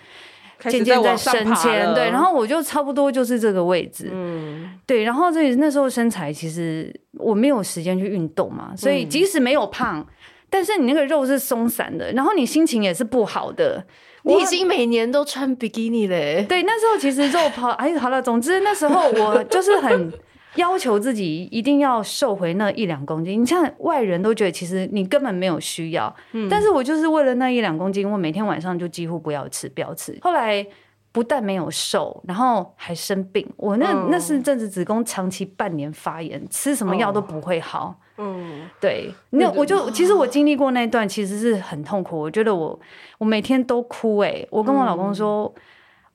[0.61, 5.03] 渐渐在升迁，对，然后我就差不多就是这个位置，嗯，对。
[5.05, 10.07] 然后这那时候身材其实我没有时间去运动嘛，所以即使没有胖，嗯、
[10.49, 13.85] 但是你那个肉是松散的，然后你心情也是不好的。
[14.23, 16.45] 你已经每年都穿比基尼嘞？
[16.49, 20.13] 对，那时候其实肉跑哎，好了，总之那时候我就是很
[20.57, 23.41] 要求自己一定要瘦回那一两公斤。
[23.41, 30.19] 你像外人都觉得其实你根本没有需要，嗯，但是我就是为了那一两公斤，我每天晚上就几乎不要吃，不要吃。
[30.21, 30.67] 后来
[31.13, 33.47] 不但没有瘦，然后还生病。
[33.57, 37.97] 我那、嗯、那是阵子子宫长期半年发炎，吃什么药都不会好。
[38.23, 42.21] 嗯，对，那我就其实我经历过那段，其实是很痛苦。
[42.21, 42.79] 我觉得我
[43.17, 45.63] 我每天都哭哎、欸，我跟我老公说，嗯、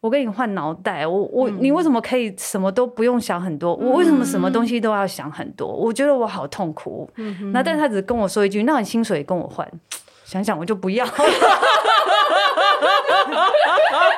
[0.02, 3.74] 我跟你换脑袋，我我、嗯、你为什么可以什么都不用想很多？
[3.74, 5.68] 我为什么什么东西都要想很多？
[5.68, 7.10] 我觉得我好痛苦。
[7.15, 9.68] 嗯，那但是他只跟我说一句，那你薪水跟我换，
[10.24, 11.04] 想想我就不要。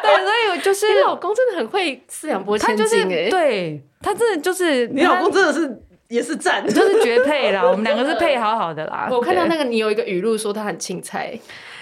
[0.03, 5.81] 对，所以我就是你老公真的很会四两拨千斤哎、欸，对他真的就是你老公真的是。
[6.09, 7.63] 也是赞，就是绝配啦。
[7.63, 9.07] 我们两个是配好好的啦。
[9.11, 11.37] 我看到那个你有一个语录说他很青菜。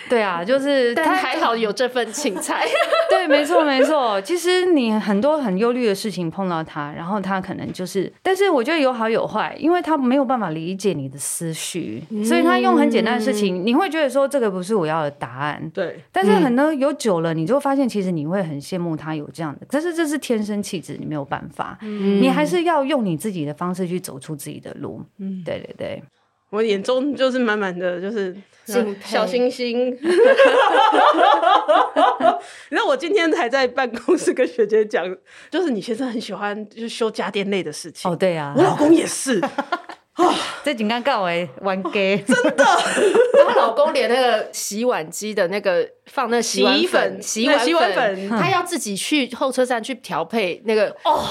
[0.09, 2.65] 对啊，就是他还好有这份情菜。
[3.09, 4.19] 对，没错没错。
[4.21, 15.69] 其实你很多很忧虑的事情碰到他，然后他可能就是，但是我觉得有好有坏，因为他没有办法理解你的思绪，嗯、所以他用很简单的事情，你会觉得说这个不是我要的答案。
[15.73, 25.01] 对，但是很多有久了，你就发现其实你会很羡慕他有这样的，但是这是天生气质，你没有办法，嗯、你还是要用你自己的方式去走出自己的路。
[25.19, 26.03] 嗯，对对对。
[26.51, 28.35] 我眼中就是满满的就是
[29.03, 29.91] 小星星。
[29.91, 29.97] 你
[32.69, 35.05] 知道我今天还在办公室跟学姐讲，
[35.49, 38.09] 就是你先生很喜欢就是修家电类的事情。
[38.09, 39.39] 哦，对呀，我老公也是。
[40.13, 42.63] 啊， 这紧张告哎玩 gay，真的。
[43.45, 47.59] 她老公连那个洗碗机的那个放那洗衣粉、洗碗
[47.93, 51.21] 粉，他要自己去候车站去调配那个哦。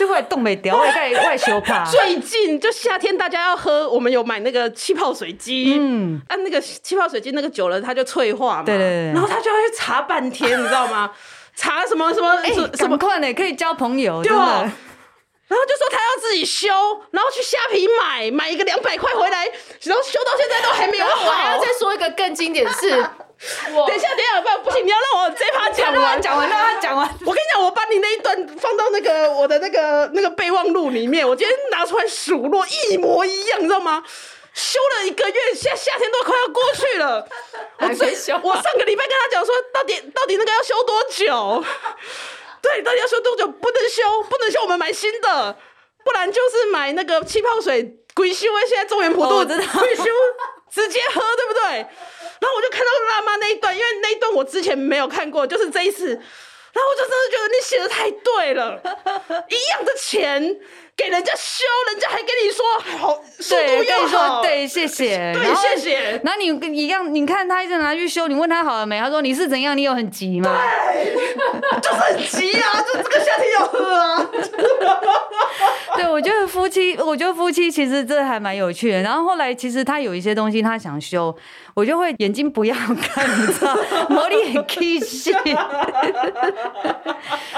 [0.00, 1.84] 就会冻没掉，外盖外修怕。
[1.84, 5.76] 最近就夏天，大家要喝，我们有买那个气泡水机。
[5.78, 8.62] 嗯，按、啊、那个气泡水机，那个久了它就脆化嘛。
[8.62, 9.12] 对对对。
[9.12, 11.10] 然后他就要去查半天，你知道吗？
[11.54, 12.30] 查什么什么？
[12.36, 13.30] 哎、欸，什么快呢？
[13.34, 14.32] 可以交朋友，对。
[14.32, 16.68] 然后就说他要自己修，
[17.10, 19.44] 然后去虾皮买，买一个两百块回来，
[19.82, 21.26] 然后修到现在都还没有 好。
[21.26, 23.04] 我还要再说一个更经典的是。
[23.74, 27.08] 我等一下，等一下，不不行，你要让我这一趴讲完，讲完，让他讲完。
[27.20, 34.04] 我跟你讲，我把你那一段放到那个我的那个那个备忘录里面，我今天拿出来数落，一模一样，你知道吗？
[34.52, 37.26] 修了一个月，夏夏天都快要过去了。
[37.78, 38.08] 我最
[38.42, 41.64] 我上个礼拜跟他讲说，到底到底那个要修多久？
[42.60, 43.46] 对，到底要修多久？
[43.46, 45.56] 不能修，不能修，我们买新的，
[46.04, 48.60] 不然就是买那个气泡水，鬼修啊！
[48.68, 50.04] 现在中原普渡，鬼修
[50.70, 51.86] 直接喝，对不对？
[52.40, 58.80] 然后我就看到辣妈那一段，因为那一段我之前没有看过，就是这一次，然后我就真的觉得你写的太对了，
[59.48, 60.60] 一样的钱。
[60.96, 62.64] 给人家修，人家还跟你说
[62.98, 66.20] 好，速度又好，对，谢谢，对，谢谢。
[66.22, 66.46] 然后你
[66.78, 68.98] 一样，你看他一直拿去修，你问他好了没？
[69.00, 69.76] 他说你是怎样？
[69.76, 70.50] 你有很急吗？
[70.92, 71.14] 对，
[71.80, 74.30] 就是很急啊， 就这个夏天要喝啊。
[75.96, 79.00] 对，我觉得夫妻，我觉得夫妻其实这还蛮有趣的。
[79.02, 81.34] 然后后来其实他有一些东西他想修，
[81.74, 83.76] 我就会眼睛不要看，你知道，
[84.08, 85.30] 魔力很 kiss。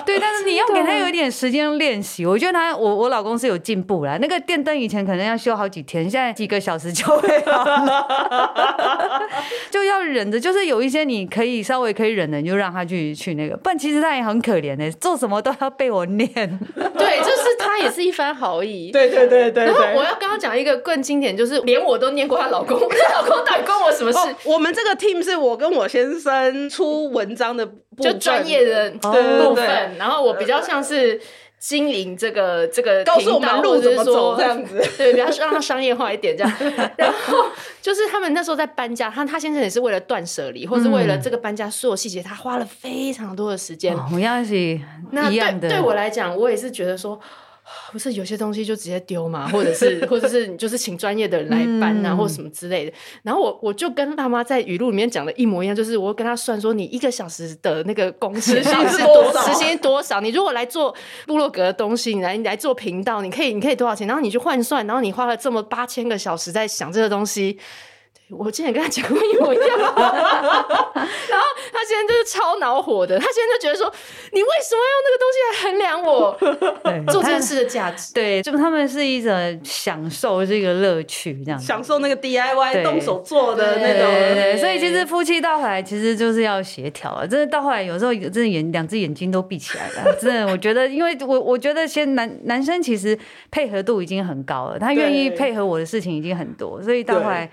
[0.04, 2.24] 对，但是你要给他有一点时间练习。
[2.26, 3.32] 我觉得他，我我老公。
[3.32, 9.22] 公司有进步了，那个电灯以前可能要修好几天，现在几个小时就会好了，
[9.72, 10.38] 就要忍着。
[10.38, 13.56] 就是有一些你可以稍微可以忍的，你就让他去去那个。
[13.56, 16.28] 不然其实他也很可怜的，做什么都要被我念。
[16.28, 18.90] 对，就是他也是一番好意。
[18.92, 19.64] 对对对对。
[19.64, 24.18] 然后我要刚刚讲一个更经典，就是连我都念过她老公， 她老公到底关我什么事？
[24.18, 27.66] 哦，我们这个 team 是我跟我先生出文章的，
[27.98, 29.96] 就专业的部分。
[29.96, 31.18] 然后我比较像是。
[31.64, 36.52] 经营这个这个告诉我们路怎么走这样子， 对，比较让它商业化一点这样。
[36.98, 37.46] 然后
[37.80, 43.96] 就是他们那时候在搬家，他他先生也是为了断舍离，或是为了这个搬家所有细节，他花了非常多的时间。
[44.08, 44.80] 同样是。
[45.12, 47.20] 那对对我来讲，我也是觉得说。
[47.92, 52.92] 不是有些东西就直接丢嘛，或者是， 或者是你就是请专业的人来搬啊，嗯、或者什么之类的。
[53.22, 59.42] 然后我我就跟爸妈在语录里面讲的一模一样，就是我跟他算说，你一个小时的那个工时薪是多少？
[59.42, 60.20] 时薪多少？
[60.20, 60.94] 你如果来做
[61.26, 64.06] 部落格的东西，你来你来做频道，你可以你可以多少钱？
[64.06, 67.58] 然后你去换算，然后你花了这么八千个小时在想这个东西。
[68.38, 73.92] 我之前跟他讲过一模一样， 然后他现在就是超恼火的，他现在就觉得说，
[74.32, 76.36] 你为什么要用那个东西来衡量我
[77.12, 78.12] 做这件事的价值？
[78.14, 84.10] 对，就他们是一种享受这个乐趣，这样享受那个 DIY 动手做的那种。
[84.10, 93.18] 对，对，对，所以其实夫妻到后来其实就是要协调啊，真的到后来有时候真的眼两只眼睛都闭起来了， 真的，我觉得，因为我我觉得先男男生其实
[93.50, 97.50] 配合度已经很高了，他愿意配合我的事情已经很多，所以到后来。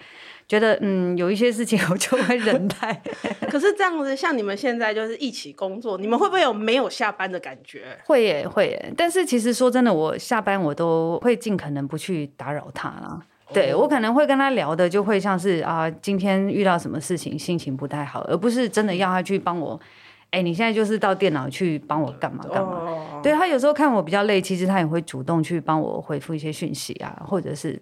[0.49, 3.01] 觉得嗯，有一些事情 我就会忍耐。
[3.49, 7.95] 可是这样子，像你们现在就是一起工作，你们会不会有没有下班的感觉？
[8.05, 8.93] 会耶，会耶。
[8.97, 13.21] 但是其实说真的，我下班我都会尽可能不去打扰他啦。
[13.45, 13.53] Oh.
[13.53, 19.79] 对，我可能会跟他聊的，就会像是啊，今天遇到什么事情，心情不太好，而不是真的要他去帮我。
[20.31, 23.23] 哎，你现在就是到电脑去帮我干嘛干嘛？Oh.
[23.23, 27.81] 对，他有时候看我比较累，其实他也会主动去帮我回复一些讯息啊，或者是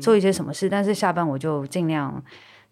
[0.00, 0.66] 做一些什么事。
[0.68, 2.22] 嗯、但是下班我就尽量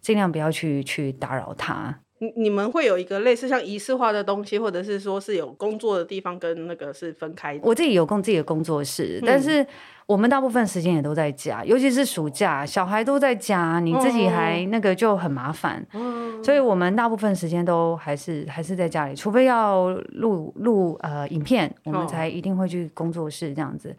[0.01, 1.97] 尽量不要去去打扰他。
[2.23, 7.61] 你你们会有一个类似像仪式化的东西，或者是说是有工作的地方跟那个是分开的？
[7.63, 9.65] 我自己有工自己的工作室，嗯、但是。
[10.05, 15.81] 我们大部分时间也都在家，尤其是暑假，小孩都在家，你自己还那个就很麻烦。
[15.93, 23.95] 嗯，所以我们大部分时间都还是还是在家里，除非要录录呃影片，我们才一定会去工作室这样子。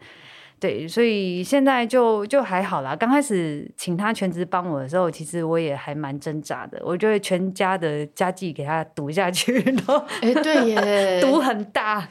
[0.65, 2.95] 对，所以现在就就还好啦。
[2.95, 12.07] 刚开始请他全职帮我的时候，其实我也还蛮挣扎的，我就会全家的家计给他赌下去， 然后哎，对耶， 赌很大。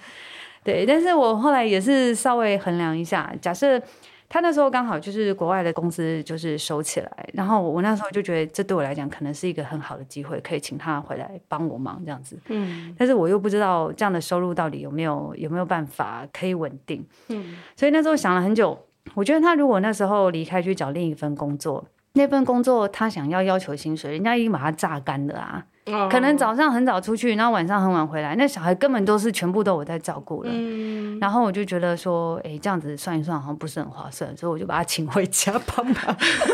[0.62, 3.82] 对，但是我后来也是稍微衡量一下，假设
[4.34, 12.36] 他那时候刚好就是国外的公司就是收起来，然后我那时候就觉得这对我来讲可能是一个很好的机会，可以请他回来帮我忙这样子。
[12.48, 17.06] 嗯，但是我又不知道这样的收入到底有没有有没有办法可以稳定。
[17.28, 18.76] 嗯，所以那时候想了很久，
[19.14, 25.64] 我觉得他如果那时候离开去找另一份工作，那份工作他想要要求薪水，人家已经把他榨干了啊。
[26.10, 30.50] 可能早上很早出去，然后晚上很晚回来，那小孩根本都是全部都我在照顾了。
[30.50, 35.94] 嗯、然后我就觉得说，哎，这样子算一算好像不是很划算，所以我就把他请回家帮忙。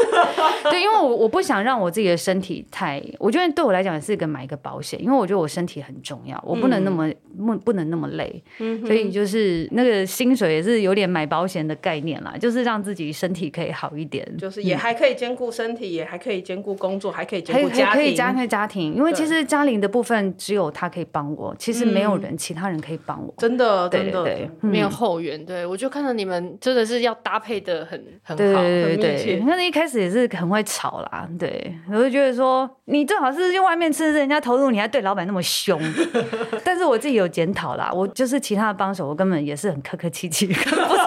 [0.71, 8.43] 对，因为我我不想让我自己的身体太，我觉得对我来讲也是一个买一个保险，因为我觉得我身体很重要，我不能那么不、嗯、不能那么累。
[8.59, 19.15] 嗯、所以就是那个薪水也是有点买保险的概念啦，就是让自己身体可以好一点，就是也还可以兼顾身体，嗯、也还可以兼顾工作，还可以兼顾家庭，可以加可以家庭，因为。
[19.21, 23.35] 其实嘉玲的部分只有他可以帮我，其实没有人，其他人可以帮我。
[23.37, 24.25] 真的，真的，
[24.61, 25.45] 没有后援。
[25.45, 29.41] 对，我就看到你们真的是要搭配的很很好，对对对。
[29.41, 35.79] 你看一开始也是很会吵啦，对，我就觉得说你最好是去外面吃，人家投入，你还对老板那么凶。
[36.65, 41.01] 但是我自己有检讨啦，我就是其他的帮手，我根本也是很客客气气， 根本不是，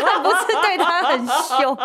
[0.00, 1.76] 根本不是是对他很凶。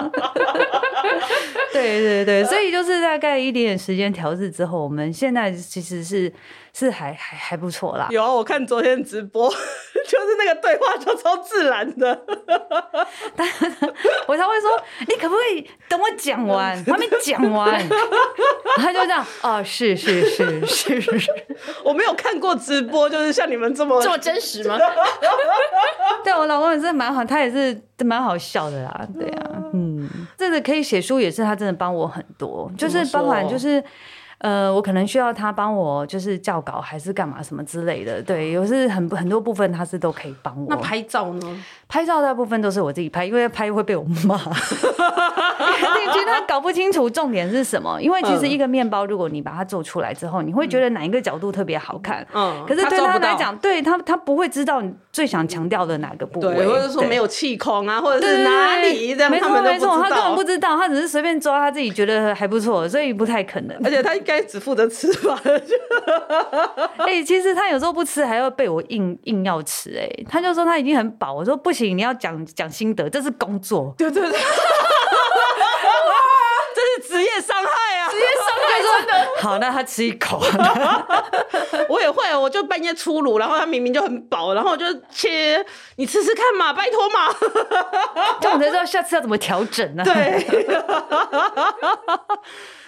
[1.82, 6.32] 对对对，所以就是大概一点点时间调适之后，我们现在其实是。
[6.78, 8.10] 是还还还不错啦。
[8.12, 9.50] 有啊，我看昨天直播，
[10.06, 12.22] 就是那个对话就超自然的。
[13.34, 13.48] 但
[14.28, 16.78] 我才会说，你可不可以等我讲完？
[16.86, 17.82] 我 还没讲完，
[18.76, 19.26] 他就这样。
[19.42, 21.32] 哦，是是是是是。
[21.82, 24.78] 我没有看过直播，就是像你们这么这么真实吗？
[26.26, 29.08] 对，我老公也是蛮好，他也是蛮好笑的啦。
[29.18, 29.85] 对啊，嗯，
[30.38, 33.84] 这个可以写书，也是他真的帮我很多，就是包含就是。
[34.40, 40.68] 呃，我可能需要他帮我，就是校稿还是干嘛什么之类的，对，有是很很多部分他是都可以帮我。
[40.70, 41.64] 那拍照呢？
[41.88, 44.38] 拍照大部分都是我自己拍，因为拍会被我骂。
[46.14, 52.26] 其实他搞不清楚重点是什么，因为其实一个面包，如果你把它做出来之后，你会觉得哪一个角度特别好看。
[52.34, 52.64] 嗯。
[52.68, 63.76] 可是对他来讲，对他他不会知道你最想强调的哪个部位，或者说没有气孔啊，或者是哪里这样，没错没错，他根本不知道，他只是随便抓他自己觉得还不错，所以不太可能。
[63.84, 65.40] 而且他应该只负责吃吧。
[66.98, 69.98] 哎，其实他有时候不吃，还要被我硬硬要吃。
[69.98, 73.94] 哎，他就说他已经很饱，我说不行，你要讲讲心得，这是工作。
[73.98, 74.40] 对 对对。
[77.04, 78.08] 职业伤害啊！
[78.10, 79.28] 职业伤害真的。
[79.42, 80.42] 好，那他吃一口。
[81.88, 85.64] 我也会，我就半夜出炉，然后他明明就很饱，然后我就切，
[85.98, 87.34] 你吃吃看嘛，拜托嘛。
[88.42, 90.04] 这样我才知道下次要怎么调整呢？
[90.04, 90.66] 对。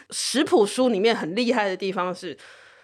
[0.09, 2.37] 食谱书里面很厉害的地方是，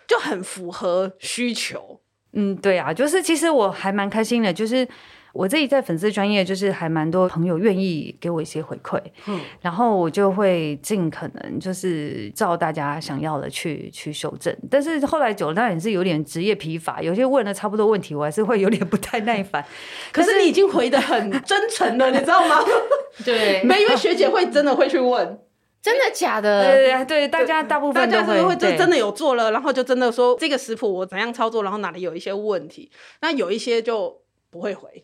[0.05, 2.01] 就很符合需求。
[2.33, 4.87] 嗯，对啊，就是其实我还蛮开心的，就是。
[5.33, 14.55] 我自己在粉丝专业，就是还蛮多朋友愿意给我一些回馈，嗯，然后我就会尽可能就是照大家想要的去去修正。
[14.69, 19.65] 但是后来久了，当然也是有点职业疲乏，有些问了差不多问题，我还是会有点不太耐烦。
[20.13, 22.59] 可是你已经回的很真诚了，你知道吗？
[23.25, 25.39] 对，没，因为学姐会真的会去问，
[25.81, 26.63] 真的假的？
[26.63, 34.21] 对对对，大家大部分都会会真真的有做了，然后就真的说这个食谱我怎样操作，然后哪里有一些问题，那有一些就
[34.51, 35.03] 不会回。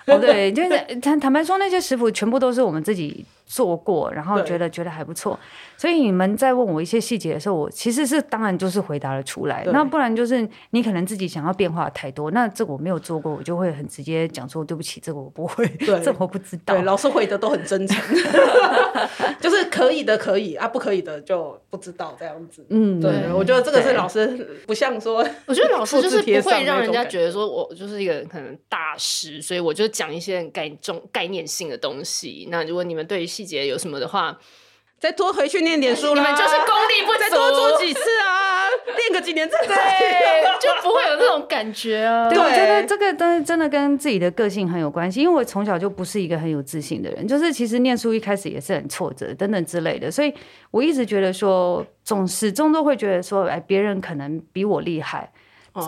[0.07, 0.69] 哦，对，就是
[1.01, 5.39] 坦坦白说，那些食谱全部都是我们自己做过，然后觉得觉得还不错。
[5.77, 9.65] 所以你们在问我一些细节的时候，我其实是当然就是回答了出来。
[9.73, 16.75] 那不然就是你可能自己想要变化太多，那这个我没有做过，我就会很直接讲说对不起，这个我不会， 这个我不知道。
[16.75, 17.97] 对，老师回的都很真诚
[19.41, 22.63] 就是可以的可以啊，不可以的就不知道这样子。
[22.69, 24.27] 嗯，对，我觉得这个是老师
[24.67, 32.47] 不像说，我觉得老师就是不会让人家觉得说我就是一个可能大师，所以我就讲一些概重概念性的东西。
[32.49, 34.39] 那如果你们对于细节有什么的话，
[34.99, 39.75] 再多回去念点书，你们就是功力不足，再多做几次啊，练个几年再对，
[40.61, 42.29] 就不会有那种感觉啊。
[42.29, 50.31] 对，我觉得这个真真的跟自己的个性很有关系，因为我从小就不是一个很有自信的人，就是其实念书一开始也是很挫折等等之类的，所以
[50.69, 55.31] 我一直觉得说，总始终都会觉得说，哎，别人可能比我厉害，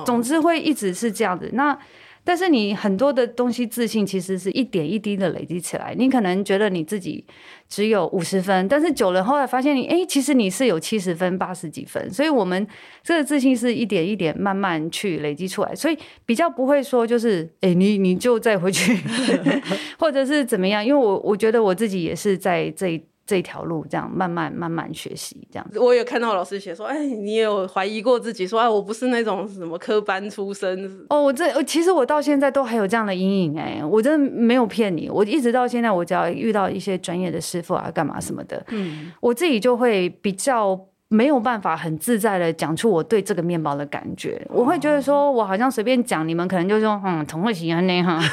[0.04, 1.52] 总之会一直是这样子。
[1.54, 1.78] 那
[2.24, 7.26] 但是你很多的东西自信其实是一点一滴的累积起来，你可能觉得你自己
[7.68, 12.68] 只有五十分，但是久了后来发现你哎，其实你是有七十分、八十几分，所以我们
[13.04, 18.98] 这个自信是一点一点慢慢去累积出来，所以比较不会说就是哎，你你就再回去，
[20.00, 23.04] 或者是怎么样，因为我我觉得我自己也是在这一。
[23.26, 25.80] 这条路这样慢慢慢慢学习，这样子。
[25.80, 31.06] 我也看到老师写说，哎，你也有怀疑过自己，说，哎，我不是那种什么科班出身。
[31.10, 48.20] 哦，我这其实我到现在都还有这样的阴影，哎，我真的没有骗你，我一直到现在，我只要遇到一些专业的师傅啊，干嘛什么的，嗯，我自己就会比较没有办法很自在的讲出我对这个面包的感觉，哦、我会觉得说我好像随便讲，你们可能就说，嗯，同会喜欢那哈。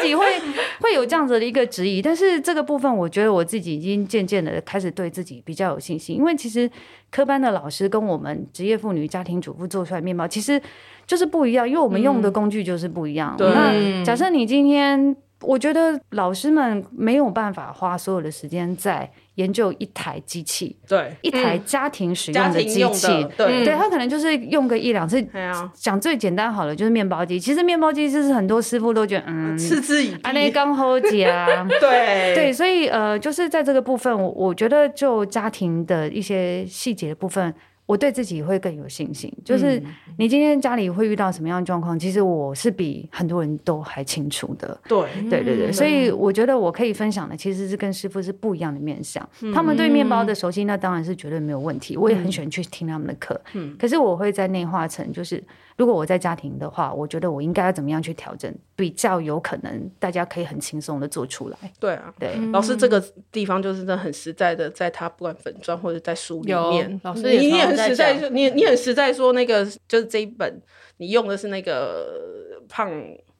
[0.00, 0.24] 自己会
[0.80, 6.70] 会有这样子的一个质疑，但是这个部分，我觉得我自己已经渐渐的开始对自己比较有信心，因为其实
[7.10, 10.60] 科班的老师跟我们职业妇女家庭主妇做出来面包，其实
[11.06, 13.36] 就是不一样，因为我们用的工具就是不一样。
[13.38, 19.10] 嗯、那假设你今天，我觉得老师们没有办法花所有的时间在。
[19.36, 25.26] 研究一台机器，对，一台家庭使用的机器，嗯、对，对他可能就是用个一两次。
[25.72, 27.40] 讲、嗯、最简单好了，就是面包机。
[27.40, 30.20] 其实面包机就是很多师傅都觉得，嗯，嗤之以鼻。
[30.20, 31.10] 啊，那刚好讲，
[31.80, 37.54] 对对，所以呃，就是在这个部分，我我觉得就家庭的一些细节的部分。
[37.92, 39.78] 我对自己会更有信心，就是
[40.16, 44.80] 你今天家里会遇到什么样的状况，其实我是比很多人都还清楚的。
[44.88, 49.28] 对，对对对，所以我觉得我可以分享的其实是跟师傅是不一样的面向。
[49.52, 51.94] 他们对面包的熟悉，那当然是绝对没有问题。
[51.98, 53.38] 我也很喜欢去听他们的课。
[53.78, 55.44] 可是我会在内化成就是
[55.76, 61.56] 如果我在家庭的话，我觉得我应该要怎么样去调整，比较有可能大家可以很轻松的做出来。
[61.80, 70.60] 对啊，对，老师这个地方就是真的很实在的，在他不管粉砖或者在书里面，老师你也很实在，你你很实在说那个就是这一本，
[70.98, 72.90] 你用的是那个胖。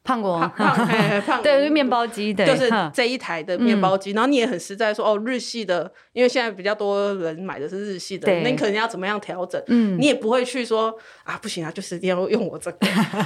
[0.03, 4.11] 胖果胖胖，胖对，面包机对，就是这一台的面包机。
[4.11, 9.61] 然后你也很实在说，哦，日系的，因为现在比较多人买的是日系的，那你可能要怎么样调整？
[9.67, 10.93] 嗯，你也不会去说
[11.23, 12.77] 啊，不行啊，就是一定要用我这个。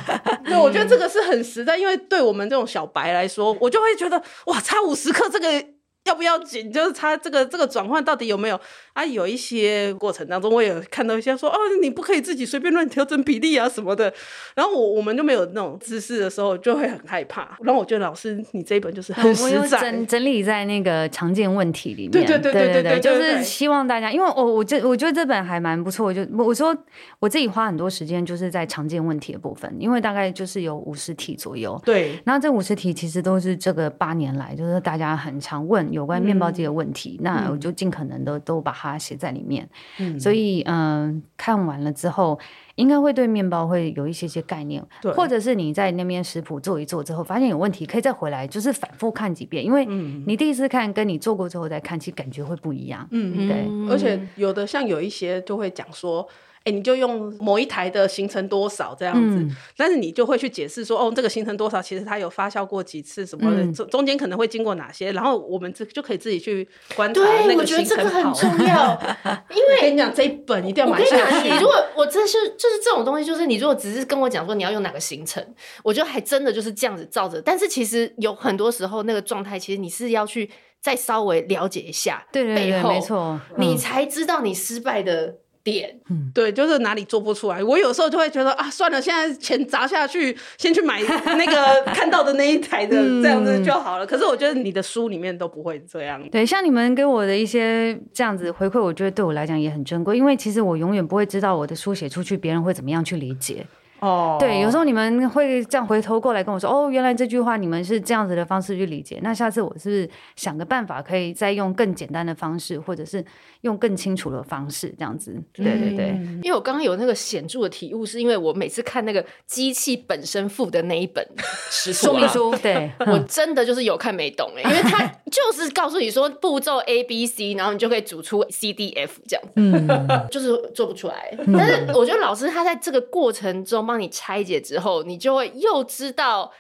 [0.46, 5.66] 对，我觉得这个是很实在，因为对我们这种小白来说，我就会觉得哇，差五十克这个。
[6.04, 6.72] 要不要紧？
[6.72, 8.58] 就是差这个这个转换到底有没有
[8.98, 9.06] 啊？
[9.06, 14.14] 有一些过程当中，我也看到一些说哦，你不可以自己随便乱调整比例啊什么的。
[14.54, 17.58] 然后我我们就没有那种知识的时候，就会很害怕。
[17.62, 22.12] 然后我觉得老师你这一本就是很实在，整整理在那个常见问题里面。
[22.12, 26.06] 对对对对对对，就是希望大家，因为我我这我觉得这本还蛮不错。
[26.06, 26.76] 我就我说
[27.20, 31.82] 我自己花很多时间就是在常见问题的部分，因为大概就是有五十题左右。
[31.86, 35.88] 对，然后这五十题其实都是这个八年来就是大家很常问。
[35.92, 39.68] 有关面包机的问题，嗯、那我就尽可能的都把它写在里面。
[39.98, 42.40] 嗯，所以嗯、呃，看完了之后，
[42.76, 53.08] 应该会对面包会有一些些概念，对或者是你在那边食谱做一做之后，发现有问题，可以再回来，就是反复看几遍，因为你第一次看跟你做过之后再看，其实感觉会不一样。
[53.10, 56.28] 嗯，对，而且有的像有一些就会讲说。
[56.68, 67.66] 欸、你就用某一台的行程多少这样子，嗯、但是你就会去解释说，哦，这个行程多少，其实它有发酵过几次什么的，中、嗯、中间可能会经过哪些，然后我们就就可以自己去观察那个行程。
[67.66, 69.02] 对，我觉得这个很重要，
[69.50, 71.50] 因为跟你讲这一本一定要买下去。
[71.50, 75.44] 你如果我这是就是这种东西，就是你如果只是跟我讲说你要用哪个行程，
[75.84, 77.42] 我觉得还真的就是这样子照着。
[77.42, 80.50] 但是其实有很多时候那个状态，其实你是要去
[80.82, 85.36] 再稍微了解一下，对对对，没错，你才知道你失败的。
[85.68, 94.06] 点，嗯，对，就是哪里做不出来，我有时候就会觉得啊，算了，现在钱砸下去，先去买那个 看到的那一台的，这样子就好了。
[94.06, 96.24] 嗯、可是我觉得你的书里面都不会这样。
[96.30, 103.66] 对，像你们给我的一些这样子回馈，我觉得对我来讲也很珍贵，因为其实我永远不会知道我的书写出去，别人会怎么样去理解。
[104.00, 104.40] 哦，oh.
[104.40, 109.20] 对，有时候你们会这样回头过来跟我说，哦，原来这句话你们是这样子的方式去理解。
[109.24, 113.24] 那下次我是不是想个办法，可以再用更简单的方式，或者是
[113.62, 115.36] 用更清楚的方式，这样子。
[115.54, 116.08] 对对对，
[116.44, 121.26] 因为我刚刚有那个显著的体悟，是因为我每次看那个机器本身附的那一本
[121.72, 129.88] 说明书， 对我真的就是有看没懂哎，因为它就是告诉你说步骤 A B C，然后你就可以组出 C D F 这样，嗯，
[130.30, 131.36] 就是做不出来。
[131.54, 133.87] 但是我觉得老师他在这个过程中。
[133.88, 136.54] 帮你拆解之后，你就会又知道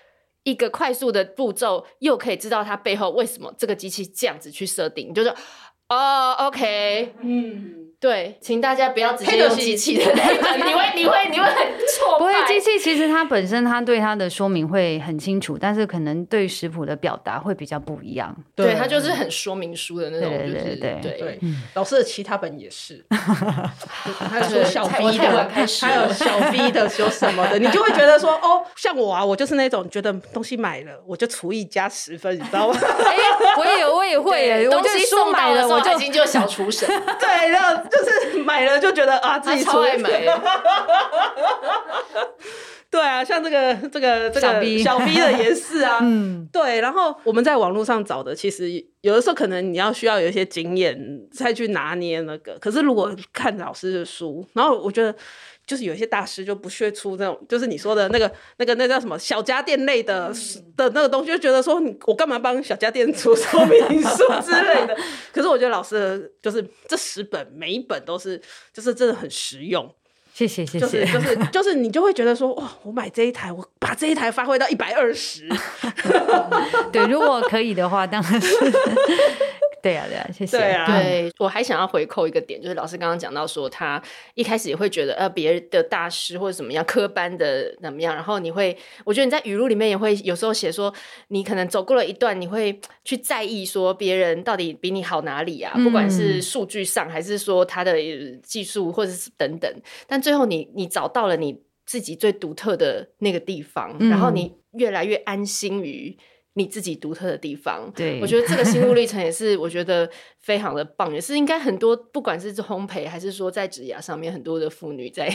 [0.44, 5.30] 一个快速的步骤，又可以知道它背后为什么这个机器这样子去设定，就是
[5.90, 7.87] 哦，OK，嗯。
[8.00, 11.56] 对，请大家不要直接用机器的那个， 你会你会你会很
[11.96, 12.20] 挫败。
[12.20, 18.36] 不会，机器其实它本身它对它的说明会很清楚，但是可能对食谱的表达会比较不一样。
[18.54, 21.40] 对，它就是很说明书的那种，对对对对。
[21.74, 32.78] 老师的其他本也是， 还有说小 B 的，还有小 B 的说什么的，你就会觉得说哦，像我啊，我就是那种觉得东西买了我就厨艺加十分，你知道吗？
[32.80, 33.16] 哎，
[33.58, 36.88] 我也我也会耶，东西送买了我就已经就小厨神。
[37.20, 37.87] 对，然后。
[37.88, 40.24] 就是买了就觉得啊，自己超爱买。
[42.90, 46.80] 对啊，像这个这个这个小 B 的也是啊，嗯，对。
[46.80, 48.72] 然后我们在网络上找的，其实
[49.02, 50.98] 有的时候可能你要需要有一些经验
[51.32, 52.58] 再去拿捏那个。
[52.60, 55.16] 可是如果看老师的书，然后我觉得。
[55.68, 60.34] 就是有一些大师就不屑出这种，就是你说的那个、那个、那叫什么小家电类的
[60.78, 64.98] 的那个东西，就觉得说你我干嘛帮小家电出说明书之类的。
[65.34, 68.42] 可是我觉得老师就是这十本每一本都是，
[68.74, 69.94] 就是真的很实用。
[70.34, 75.50] 谢谢谢谢，就是就是就是你就会觉得说哇，我买这一台，我把这一台发挥到一百二十。
[76.94, 78.56] 对，如果可以的话，当然是。
[79.82, 80.58] 对啊，对啊，谢谢。
[80.58, 84.02] 对啊，对，我还想要回扣一个点，就是老师刚刚讲到说，他
[84.34, 88.76] 一开始也会觉得呃，别的大师或者怎么样，科班的怎么样，然后你会，
[89.06, 90.94] 我觉得你在语录里面也会有时候写说，
[91.30, 97.96] 你可能走过了一段，你会去在意说别人到底比你好哪里啊，不管是数据上，还是说他的
[98.44, 99.72] 技术，或者是等等，
[100.08, 106.18] 但最后你你找到了你自己最独特的那个地方，然后你越来越安心于。
[106.58, 115.32] 你自己独特的地方，对，我觉得这个心路历程也 是我觉得非常的棒，也是应该很多不管是烘焙还是说在职涯上面很多的妇女在，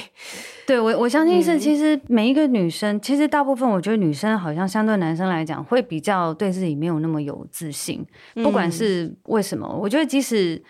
[0.66, 8.04] 对我我相信是其实每一个女生，嗯、其实大部分我觉得女生好像相对男生来讲会比较对自己没有那么有自信，
[8.34, 10.62] 不管是为什么，嗯、我觉得即使。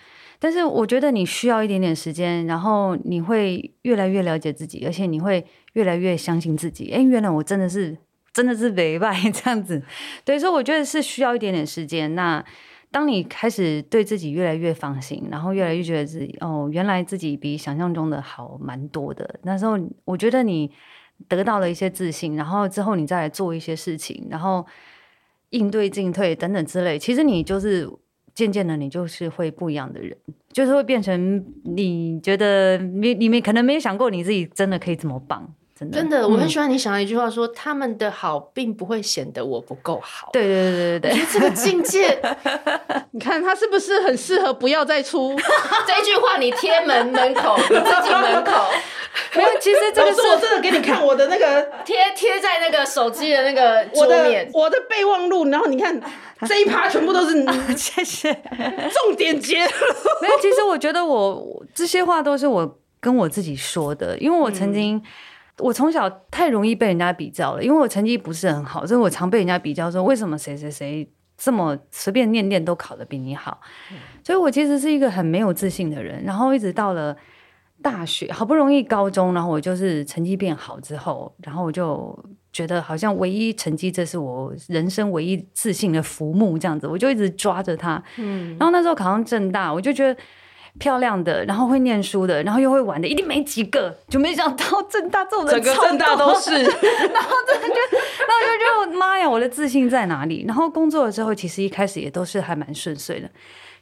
[0.44, 6.90] 但是我觉得你需要一点点时间，然后你会越来越了解自己，而且你会越来越相信自己。
[6.90, 7.96] 哎，原来我真的是
[8.32, 9.82] 真的是没败这样子。
[10.24, 12.14] 对，所以我觉得是需要一点点时间。
[12.14, 12.44] 那
[12.90, 19.40] 当你开始对自己越来越放心，然后越来越觉得自己哦，原来自己比想象中的好蛮多的。
[19.42, 20.70] 那时候我觉得你
[21.28, 24.66] 得到了一些自信，然后之后你再来做一些事情，然后
[25.50, 27.88] 应对进退等等之类，其实你就是
[28.34, 30.16] 渐渐的，你就是会不一样的人，
[30.52, 35.54] 就是会变成你觉得你你没可能没有想过你自己真的可以这么棒。
[35.90, 40.30] 真的，我很喜欢你想的一句话说，说、嗯、他们的好并不会显得我不够好。
[40.32, 42.20] 对对对对对，这个境界，
[43.12, 45.34] 你看他是不是很适合不要再出
[45.86, 46.36] 这一句话？
[46.38, 48.52] 你贴门门口，你自己门口。
[49.34, 55.48] 没有，其实这个是我真的给你看我的那个贴贴在那个手机的那个桌面，我的，我的备忘录。
[55.50, 55.98] 然后你看
[56.46, 59.58] 这一趴全部都是你，谢谢，重点结。
[59.58, 64.96] 没有，其实我觉得我这些话都是我跟我自己说的，因为我曾经。
[64.96, 65.02] 嗯
[65.58, 73.60] 我从小太容易被人家比较了，因为我成绩不是很好，所以我常被人家比较说，为什么谁谁谁这么随便念念都考得比你好？
[73.90, 76.24] 嗯、所以我其实是一个很没有自信的人。
[76.24, 77.14] 然后一直到了
[77.82, 82.18] 大学，好不容易高中，然后我就是成绩变好之后，然后我就
[82.52, 88.02] 觉得好像唯一成绩，这是我人生唯一自信的浮木，这样子，我就一直抓着它。
[88.16, 90.18] 嗯，然后那时候考上正大，我就觉得。
[90.78, 93.94] 漂亮的，然后会念书的，然后又会玩的，一定没几个。
[94.08, 96.50] 就没想到正大这种人，整个正大都是。
[96.52, 96.70] 然后
[97.46, 97.74] 真的就，
[98.18, 100.44] 然后就觉得妈呀，我的自信在哪里？
[100.46, 103.28] 然后工作了之后，其实一开始也都是还蛮顺遂的。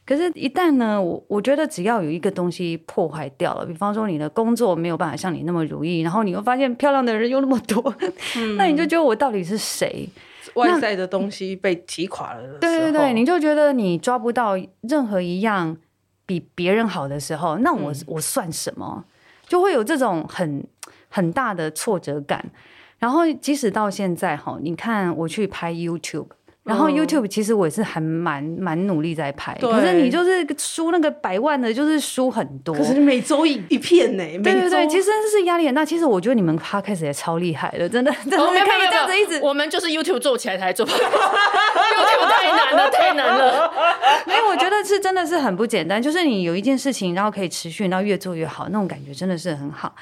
[0.05, 7.93] 可是，一旦呢，我我觉得只要有一个东西破坏掉了，比方说你的工作没有办法像你那么如意，然后你又发现漂亮的人又那么多，
[8.35, 10.09] 嗯、那你就觉得我到底是谁？
[10.55, 12.57] 外在的东西被击垮了。
[12.59, 15.77] 对对对，你就觉得你抓不到任何一样。
[16.25, 19.05] 比别人好的时候，那我、嗯、我算什么？
[19.47, 20.65] 就会有这种很
[21.09, 22.51] 很大的挫折感。
[22.99, 26.27] 然后即使到现在哈，你看我去拍 YouTube。
[26.63, 32.75] 然后 YouTube 其实我也是还蛮蛮努力在拍，可是你就是输那个百万的，就是输很多。
[32.75, 34.23] 可是你每周一一片呢？
[34.43, 35.83] 对对对，其实是压力很大。
[35.83, 38.11] 其实我觉得你们 Podcast 也超厉害的，真的。
[38.11, 40.85] 真的没有没有没有，这样子一直，我们就是 YouTube 做起来才做。
[40.85, 43.73] YouTube 太难了，太难了。
[44.27, 49.95] 没有我觉得是真的是很不简单，就是你有一件事情，然后可以持续，然后越做越好，那种感觉真的是很好。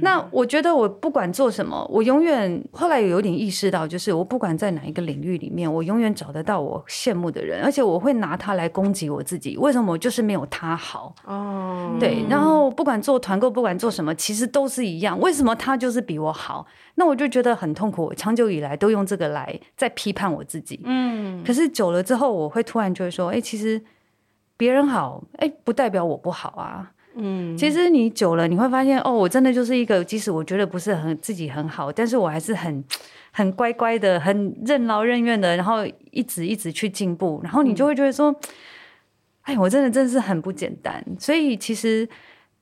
[0.00, 9.56] 那我觉得我不管做什么，我永远后来有点意识到，就是我不管在哪一个领域里面，我永远找得到我羡慕的人，而且我会拿他来攻击我自己。
[9.56, 11.14] 为什么我就是没有他好？
[11.24, 12.24] 哦，对。
[12.28, 15.18] 然后不管做团购，不管做什么，其实都是一样。
[15.20, 16.66] 为什么他就是比我好？
[16.96, 18.04] 那我就觉得很痛苦。
[18.04, 20.80] 我长久以来都用这个来在批判我自己。
[20.84, 21.42] 嗯。
[21.44, 23.82] 可是久了之后，我会突然就会说：哎，其实
[24.56, 26.92] 别人好，哎，不代表我不好啊。
[27.16, 32.82] 嗯，其实你久了，你会发现哦，我真的就是一个，即使我觉得不是很自己很好，但是我还是很
[33.30, 38.36] 很乖乖的，很任劳任怨的，然后一直一直去进步，然后你就会觉得说，嗯、
[39.42, 41.04] 哎，我真的真的是很不简单。
[41.18, 42.08] 所以其实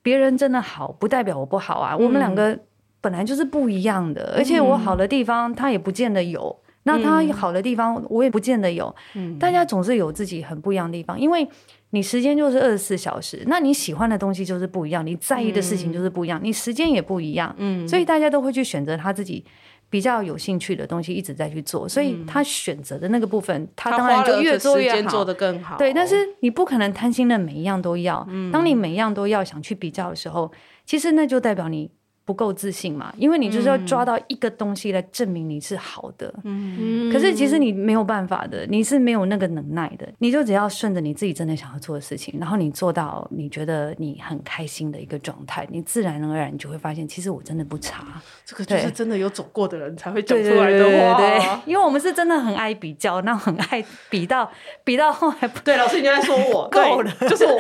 [0.03, 1.95] 别人真的好，不代表我不好啊。
[1.95, 2.59] 嗯、我们两个
[3.01, 6.55] 本来就是不一样的，而且我好的地方，他也不见得有。
[6.85, 8.93] 那他好的地方，我也不见得有。
[9.15, 11.49] 嗯，大家总是有自己很不一样的地方，因为
[11.95, 17.55] 你时间就是二十四小时，那你喜欢的东西就是不一样，你在意的事情就是不一样，你时间也不一样。
[17.59, 19.45] 嗯，所以大家都会去选择他自己
[19.91, 21.89] 比较有兴趣的东西，一直在去做。
[21.89, 25.77] 所以他选择的那个部分，他当然就越做越好，做得更好。
[25.77, 28.27] 对，但是你不可能贪心的每一样都要。
[28.31, 30.51] 嗯当你每一样都要想去比较的时候，
[30.87, 31.91] 其实那就代表你。
[32.25, 33.13] 不够自信嘛？
[33.17, 36.33] 因为你就是要抓到一个东西来证明你是好的。
[36.45, 40.09] 嗯，可是其实你没有办法的，你是没有那个能耐的。
[40.19, 48.05] 你就只要顺着你自己真的想要做的事情，然后你做到你觉得你很开心的一个状态，你自然而然你就会发现，其实我真的不差。
[48.45, 51.19] 这个就是真的有走过的人才会讲出来的话。
[51.19, 54.51] 对，因为我们是真的很爱比较，那很爱比到
[54.85, 57.59] 比到后来不对，老师你在说我 够了，就是我，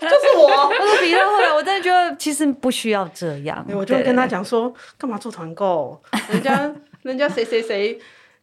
[0.00, 0.52] 就是我。
[0.72, 3.64] 我说比到后来，我真的觉得其实不需要这样。
[3.98, 6.00] 就跟他讲说，干嘛做团购？
[6.30, 6.72] 人家
[7.02, 7.98] 人家谁谁谁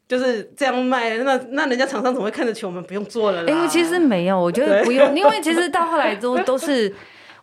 [0.07, 2.83] 就是这样卖，那那人家厂商怎么会看得起我们？
[2.83, 3.51] 不用做了啦。
[3.51, 6.93] 因为其实没有，我觉得不用，因为其实到后来都都是，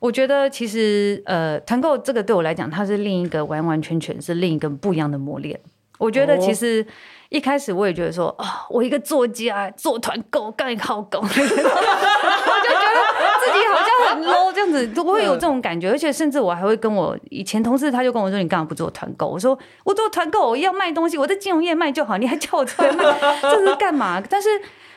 [0.00, 5.58] 我觉得其实呃，团购这个对我来讲，它是另一个完完全全是另一个不一样的磨练。
[5.98, 6.84] 我觉得其实
[7.30, 11.20] 一开始我也觉得说，啊、哦，我一个作家做团购干一好狗。
[11.24, 12.98] 我就觉得
[13.40, 23.04] 自己好像很 low 这样子，都不会有这种感觉，而且甚至我还会跟我以前同事，他就跟我说：“你干嘛不做团购？”我说：“我做团购，我要卖东西，我在金融业卖就好，你还叫我出来卖，
[23.42, 24.48] 这是干嘛？”但是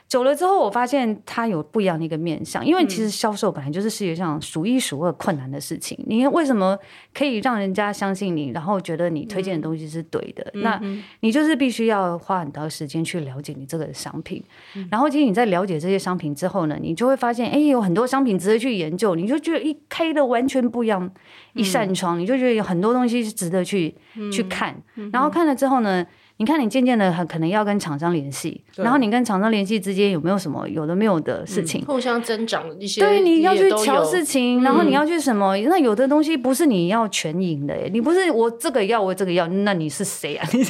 [0.10, 2.66] 久了之后，我发现它有不一样的一个面向。
[2.66, 5.95] 因为其实销售本来就是世界上数一数二困难的事情。
[6.07, 6.76] 你为什么
[7.14, 10.51] 可以让人家相信你，然后觉得你推荐的东西是对的？
[10.55, 10.82] 嗯、那
[11.20, 14.43] 你就是必须要花很多时间去了解你这个商品。
[14.76, 19.14] 嗯、然后，其实你在了解这些商品之后呢，你就会发现，哎，有很多商品值得去研究。
[19.14, 21.07] 你就觉得一开的完全不一样
[21.53, 24.76] 一扇窗，你就觉得有很多东西是值得去、嗯、去看。
[25.14, 26.03] 然后看了之后呢？
[26.42, 33.02] 你看，你渐渐的很可能要跟厂商联系，然后你跟厂商联系之间有没有什么有的没有的事情，嗯、互相增长一些。
[33.02, 35.58] 对，你要去瞧事情，然后你要去什么？
[35.58, 40.48] 嗯、那有的东西不是你要全赢的，你不是我这个要我这个要，那你是谁啊？
[40.56, 40.64] 你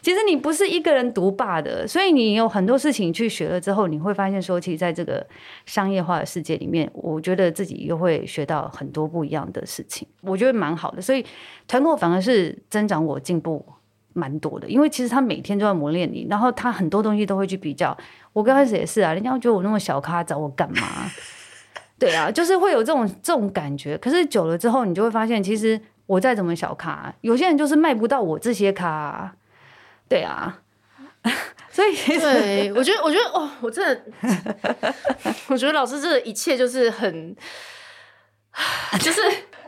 [0.00, 5.26] 其实你不是一个人独霸的，所以你有很多事情去学了之后，你会发现说，其实在这个
[5.64, 11.02] 商业化的世界里面，我觉得自己又会学到很多不一样的事情，我觉得蛮好的。
[11.02, 11.26] 所以
[11.66, 13.66] 团购反而是增长我进步。
[14.16, 17.96] 蛮多的，因为其实他每天都在磨练你，然后他很多东西都会去比较。
[18.32, 21.10] 我刚开始也是啊，人家觉得我那么小咖，找我干嘛？
[22.00, 23.96] 对啊，就是会有这种这种感觉。
[23.98, 29.34] 可是久了之后，你就会发现，其实我再怎么小咖，有些人就是卖不到我这些咖啊。
[30.08, 30.60] 对啊，
[31.70, 34.94] 所以对，我觉得，我觉得，哦，我真的，
[35.48, 37.36] 我觉得老师这一切就是很，
[39.00, 39.20] 就是。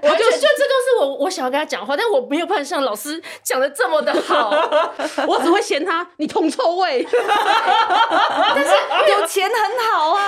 [0.02, 4.50] 我就就这都是我我想要跟他讲话，但我没有办法像老师讲的这么的好，
[5.26, 8.70] 我只会嫌他你铜臭味， 但是
[9.12, 10.22] 有钱很好啊。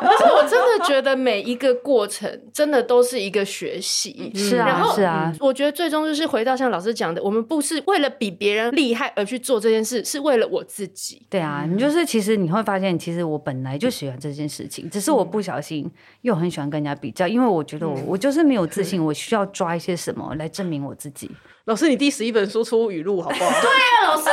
[0.00, 5.32] 但是我真的觉得每一个过程真的都是一个学习，是啊，然后是啊。
[5.40, 11.26] 我觉得最终就是回到像老师讲的，我们不是为了比别人厉害而去做这件事，是为了我自己。
[11.30, 15.90] 对啊，你就是其实你会发现，其实我本来就喜欢这件事情，只是我不小心
[16.22, 18.33] 又很喜欢跟人家比较，因为我觉得我我就是。
[18.34, 21.30] 是没有自信，我需要抓一些什么来证明我自己。
[21.66, 23.60] 老师，你第十一本书出语录好不好？
[23.62, 24.28] 对啊，老师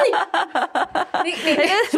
[1.23, 1.51] 你你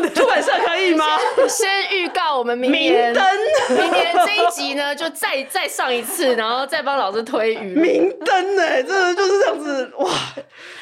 [0.04, 1.06] 你 出版社可以吗？
[1.50, 3.26] 先预告我们明年，明灯
[3.70, 7.82] 明年这一集呢，就再再上一次，然后再帮老师推语录。
[7.82, 10.12] 明灯哎，真的就是这样子哇！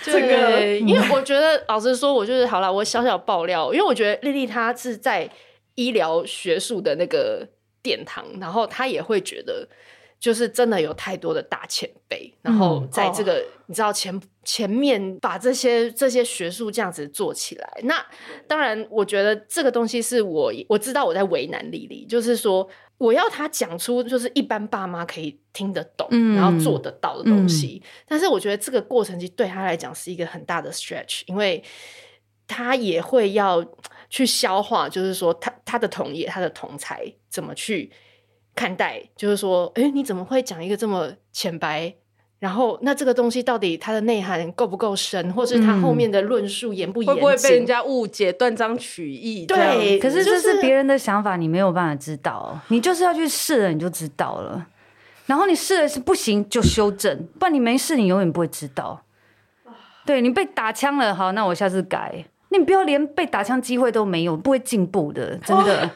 [0.04, 5.30] 这个，因为我觉得老实说，我就是好了，我小小爆料，因为我觉得丽丽她是在
[5.76, 7.48] 医疗学术的那个
[7.82, 9.66] 殿堂，然后她也会觉得。
[10.22, 18.06] 就是真的有太多的大前辈，然后在这个、嗯哦、你知道前前面把这些这些学术这样子做起来，那
[18.48, 22.70] 当然我觉得这个东西是我我知道我在为难丽丽，就是说
[23.00, 31.64] 我要她讲出就是一般爸妈可以听得懂，嗯、然后做得到的东西，嗯、但是我觉得这个过程其实对她来讲是一个很大的 stretch，因为
[32.46, 33.66] 她也会要
[34.08, 37.92] 去消化，就是说她她的同业她的同才怎么去。
[38.56, 41.94] 看待就是说，哎，你怎么会讲一个这么浅白？
[42.40, 47.14] 然后，那这个东西到底它的内涵够不够深，或是它后面的论述严不严谨？
[47.14, 49.46] 会不会被人家误解、断章取义？
[49.46, 52.60] 对，可是这是别人的想法，你没有办法知道。
[52.70, 54.66] 你就是要去试了，你就知道了。
[55.28, 59.04] 然后你试了是不行就修正，不然你没试，你永远不会知道。
[60.04, 62.26] 对，你被打枪了，好，那我下次改。
[62.50, 65.88] 你不要连被打枪机会都没有，不会进步的，真的。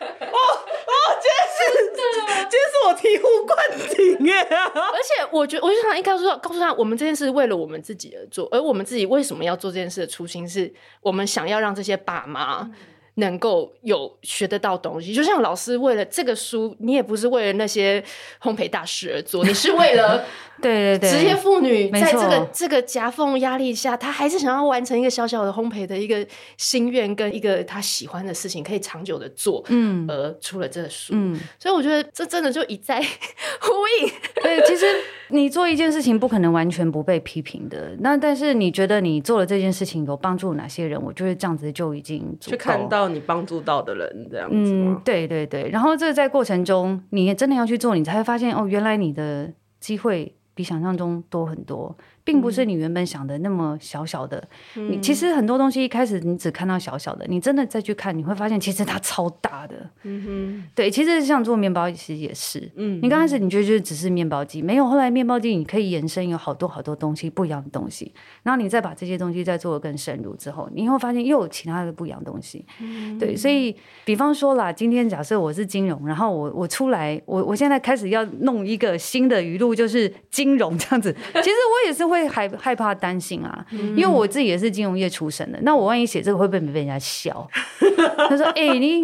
[2.49, 3.57] 今天是我醍醐灌
[3.95, 4.33] 顶耶！
[4.53, 12.69] 而且我觉得，我就想一开始说，告诉他，我们这件事为了我们自己而做，而我们自己为什么要做这件事的初心，是我们想要让这些爸妈。
[13.17, 18.03] 能够有学得到东西，就像老师为了这个书，你也不是为了那些
[18.41, 20.21] 烘焙大师而做，你是为了
[20.61, 26.25] 对对对职业妇女在这个这个夹缝压力下，她还是想要完成一个小小的烘焙的一个
[26.57, 34.11] 心愿跟一个她喜欢的事情，可以长久的做，嗯，而出了这个书，嗯，所以我觉得这真的就一再呼应。
[34.43, 34.85] 对，其实
[35.29, 41.01] 你做一件事情不可能完全不被批评的，那但是你觉得你做了这件事情有帮助哪些人？
[41.01, 42.37] 我觉得这样子就已经。
[42.41, 43.05] 去看到。
[43.15, 44.95] 你帮助到的人这样子吗？
[44.97, 45.69] 嗯，对对对。
[45.69, 51.95] 然后这在过程中，你也真的要去做，你才会发现哦，原来你的机会比想象中多很多。
[52.25, 54.43] 并不是你原本想的那么小小的，
[54.75, 59.75] 嗯、你其实很多东西一开始你只看到小小的，你真的再去看，你会发现其实它超大的。
[60.01, 68.11] 嗯哼，对，其实像做面包其实也是，嗯，你刚开始你觉得就是只是面包机，没有，后来面包机你可以延伸有好多好多东西，不一样的东西，
[68.41, 72.65] 然后你再把这些东西再做的更深入之后，你会发现又有其他的不一样的东西。
[72.81, 82.14] 嗯，对，所以比方说啦，今天假设我是金融，然后我我出来，我我现在开始要弄一个新的语录，就是金融这样子，其实我也是会。
[82.15, 85.59] 会害害怕担心啊，因为我自己也是金融业出身的。
[85.61, 87.47] 那我万一写这个会不会被人家笑？
[88.29, 89.01] 他说：“哎、欸，你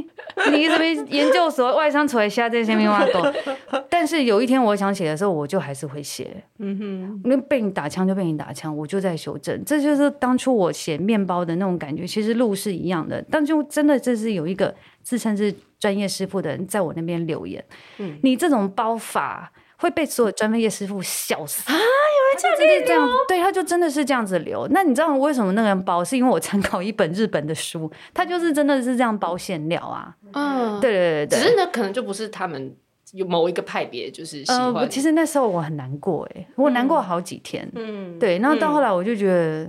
[0.52, 3.22] 你这边研究所外商出来写这些密码都。
[3.90, 6.44] ”但是有一天我想写的时候，我就还是会写。
[6.60, 9.64] 嗯哼，那被你打枪就被你打枪，我就在修正。
[9.66, 12.08] 这就是当初我写面包的那种感觉。
[12.08, 17.64] 其实路是一样的，但就真的这是有一个自称是专业师傅的人在我那边留言。
[17.98, 19.52] 嗯，你这种包法
[19.82, 21.74] 会被所有专业师傅笑死啊！
[21.74, 24.68] 有人这样这样，对，他就真的是这样子留。
[24.70, 26.04] 那你知道为什么那个人包？
[26.04, 30.16] 是因为我参考一本日本的书，他就是真的是这样包馅料啊。
[30.34, 32.74] 嗯，对对对对，只是呢可能就不是他们
[33.14, 34.74] 有某一个派别就是喜欢。
[34.76, 37.68] 呃，其实那时候我很难过哎，我难过好几天。
[37.74, 39.68] 嗯，对，然后到后来我就觉得。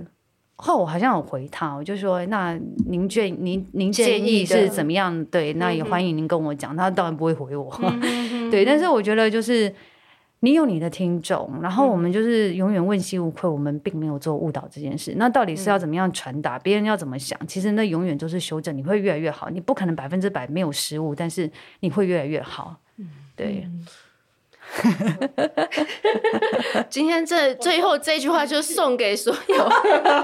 [0.55, 2.57] 后我好像有回他，我就说，那
[2.87, 5.25] 您建您您建议是怎么样？
[5.25, 6.77] 对，那也欢迎您跟我讲。
[6.77, 7.69] 他当然不会回我，
[8.51, 8.63] 对。
[8.63, 9.73] 但是我觉得就是
[10.43, 15.13] 你有你的听众，然后我们就是永远问心无愧，我们并没有做误导这件事。
[15.15, 16.59] 那到底是要怎么样传达？
[16.59, 17.39] 别人要怎么想？
[17.47, 19.49] 其实那永远都是修正，你会越来越好。
[19.49, 22.75] 你不可能百分之百没有失误，但是你会越来越好。
[23.37, 23.65] 对。
[26.89, 29.69] 今天这最后这句话就送给所有。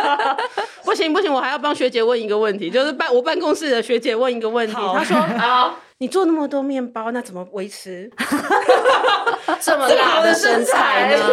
[0.83, 8.09] 不行不行，我还要帮学姐问一个问题，就是办我办公室的学姐问一个问题，她说： “好，你做那么多面包，那怎么维持
[9.61, 11.23] 这么大的身材呢？”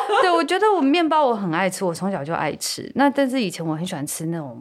[0.22, 2.90] 对，我觉得我面包我很爱吃，我从小就爱吃。
[2.94, 4.58] 那但是以前我很喜欢吃那种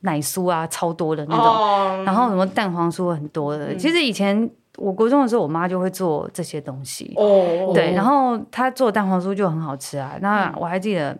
[0.00, 2.06] 奶酥啊，超多的那种，oh.
[2.06, 3.74] 然后什么蛋黄酥很多的。
[3.76, 4.50] 其实以前。
[4.76, 7.12] 我国中的时候，我妈就会做这些东西。
[7.16, 10.16] 哦，对，然后她做蛋黄酥就很好吃啊。
[10.22, 11.14] 那我还记得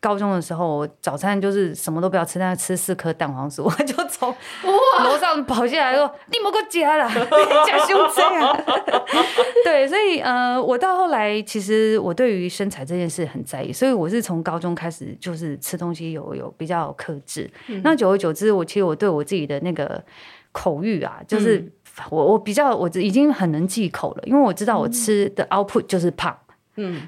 [0.00, 4.32] 高中的时候，我早餐就是什么都不要吃，但是吃四颗蛋黄酥， 我就从
[5.04, 7.08] 楼上跑下来说：“你莫给我加了，
[7.66, 8.56] 加胸针啊！”
[9.64, 17.50] 对，所以呃，我到后来其实我对于身材这件事很在意，所以我是从高中开始就是吃东西有有比较克制。
[17.66, 20.02] 嗯、那久而久之，我其实我对我自己的那个
[20.52, 21.58] 口欲啊，就是。
[21.58, 21.72] 嗯
[22.10, 26.47] 我我比较我已经很能忌口了，因为我知道我吃的 output 就是胖，嗯，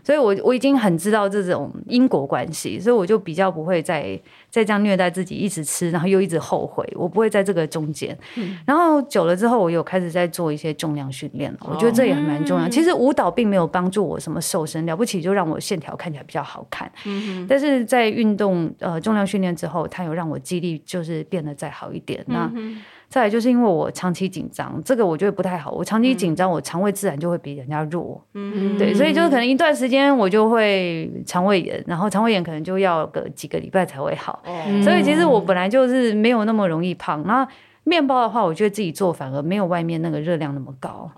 [0.05, 8.17] 所以我我已经很知道这种因果关系，所以我就比较不会再再这样虐待自己，一直吃，然后又一直后悔，我不会在这个中间。
[8.37, 12.69] 嗯，然后久了之后，我有开始在做一些重量训练了，我觉得这也蛮重要。
[12.69, 16.91] 其实舞蹈并没有帮助我什么瘦身，了不起就让我线条看起来比较好看。
[17.07, 22.25] 嗯，但是在运动呃重量训练之后，它有让我肌力就是变得再好一点。
[22.27, 22.51] 那
[23.11, 25.73] 再来就是因为我长期紧张，这个我觉得不太好。
[25.73, 28.25] 我长期紧张，我肠胃自然就会比人家弱。
[28.35, 34.41] 嗯，对，所以就是可能一段时间我就会肠胃炎，然后肠胃炎可能就要个几个礼拜才会好。
[34.47, 37.21] 哦，所以其实我本来就是没有那么容易胖。
[37.27, 37.45] 那
[37.83, 41.11] 面包的话，我觉得自己做反而没有外面那个热量那么高。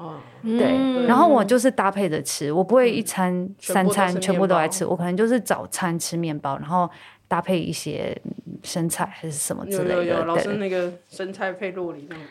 [0.42, 1.06] 对。
[1.06, 6.88] 然后我就是搭配着吃，我不会一餐三餐全部都来吃，我可能就是早餐吃面包，然后。
[7.32, 8.14] 搭配一些
[8.62, 12.22] 生菜还是什么之类的，有有有，老师那个生菜配洛梨那种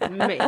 [0.00, 0.38] 很美，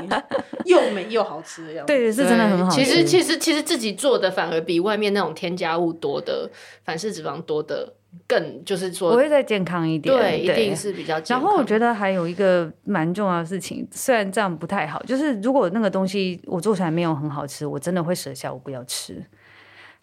[0.65, 1.93] 又美又好吃的样子。
[1.93, 2.83] 对，是真的很好吃。
[2.83, 6.51] 其实其实其实自己做的反而比外面那种添加物多的、
[6.83, 7.93] 反式脂肪多的
[8.27, 10.17] 更，就是说我会再健康一点。
[10.17, 11.45] 对，一定是比较健康。
[11.45, 19.23] 然后我觉得还有一个蛮重要的事情，虽然这样不太好，就是如果那个东西我做出来没有很好吃，我真的会舍下，我不要吃。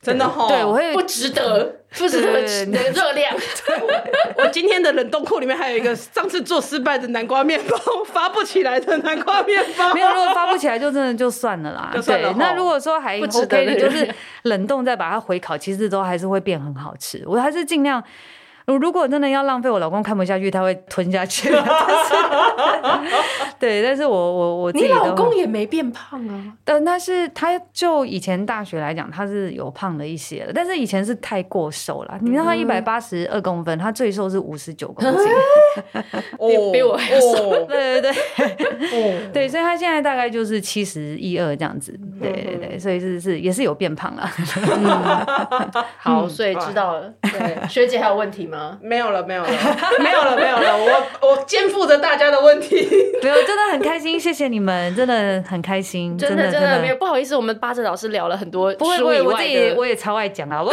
[0.05, 3.33] 真的哈，对，我会不值得，不值得吃的热量。
[4.37, 9.93] 我今天的冷冻库里面还有一个上次做失败的南瓜面包，发不起来的南瓜面包。
[9.93, 11.91] 没有，如果发不起来，就真的就算了啦。
[12.05, 14.07] 对，那如果说还 OK 的，就是
[14.43, 17.23] 冷冻再把它回烤，其实都还是会变很好吃。
[17.25, 18.03] 我还是尽量。
[18.65, 21.49] 如果真的要浪费，我老公看不下去，他会吞下去。
[23.57, 26.53] 对，但是我我我自己，你老公也没变胖啊。
[26.63, 32.17] 但但是他就以前大学来讲，他是有胖了一些，但是以前是太过瘦了。
[32.21, 35.13] 你知道他一百八十二公分，他最瘦是五十九公斤，
[36.39, 37.65] 比比我还瘦。
[37.65, 41.97] 对对对，对，所以他现在大概就是七十一二这样子。
[42.19, 44.29] 对对对，所以是是也是有变胖了。
[45.97, 47.13] 好，所以知道了。
[47.21, 48.54] 对，学姐还有问题吗？
[48.81, 49.49] 没有了，没有了，
[49.99, 50.77] 没有了， 没有了。
[50.77, 52.75] 我我肩负着大家的问题，
[53.21, 60.63] 没有，真的很开心，谢谢你们，真的很开心， 真的真的没有不好意思，我们八哲老师聊了很多，不会不会，我自己我也超爱讲啊，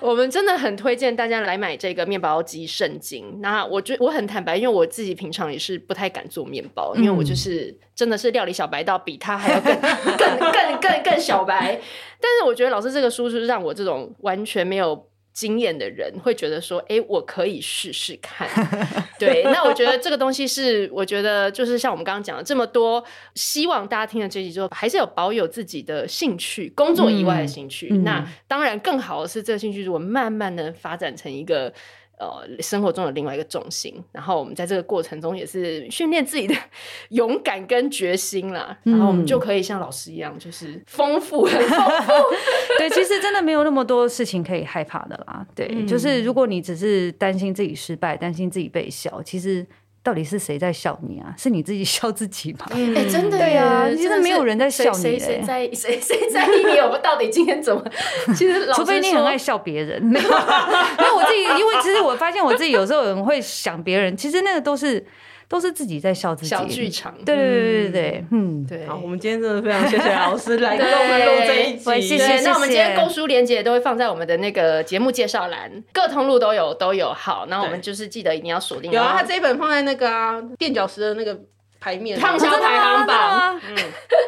[0.00, 3.40] 我们真的很推荐大家来买这个面包机圣经。
[3.40, 11.80] 那我觉我很坦白，因为我自己平常也是不太敢做面包，因为我就是真的是料理小白到比他还要更更更更更小白。
[12.20, 15.06] 但是我觉得老师这个书是让我这种完全没有。
[15.36, 18.48] 经验的人会觉得说：“哎，我可以试试看。
[19.20, 27.88] ”对，那我觉得这个东西是，我觉得就是像我们刚刚讲的这么多，希望大家听了这集之后，还是有保有自己的兴趣，工作以外的兴趣。
[27.90, 31.70] 嗯、那当然更好的是，这个兴趣如果慢慢的发展成一个。
[32.18, 36.54] 呃，生活中的另外一个重心，然后我们在这个过程中也是训练自己的
[37.10, 42.12] 勇敢跟决心啦，嗯、然后我们就可以像老师一样，就是丰富很 丰富。
[42.78, 45.46] 对，其实真的没有那么多事情可以害怕的啦。
[45.54, 49.66] 对，嗯、就是如果你只是担心自己失败，担心自己被笑，其实。
[50.06, 51.34] 到底是谁在笑你啊？
[51.36, 52.66] 是你自己笑自己吗？
[52.70, 55.02] 哎、欸，真的呀，其实没有人在笑你。
[55.02, 56.78] 谁谁在谁谁在意你？
[56.78, 57.82] 我们到底今天怎么？
[58.36, 60.00] 其实，除非你很爱笑别人。
[60.06, 65.04] 没有，我自己，因为其实我发现我自己有时候很会想别人，其实那个都是。
[65.48, 67.14] 都是自己在笑自己，小剧场。
[67.24, 68.86] 对对对对对，嗯，对。
[68.86, 72.08] 好，我们今天真的非常谢谢老师来跟我们录这一集。
[72.08, 72.40] 谢谢。
[72.40, 77.12] 那我们今天购书链接都会放在我们的那个节目介绍栏，各通路都有都有。
[77.12, 78.90] 好，那我们就是记得一定要锁定。
[78.90, 81.38] 有啊，他这一本放在那个啊垫脚石的那个。
[81.78, 83.76] 排面畅销排行榜，嗯，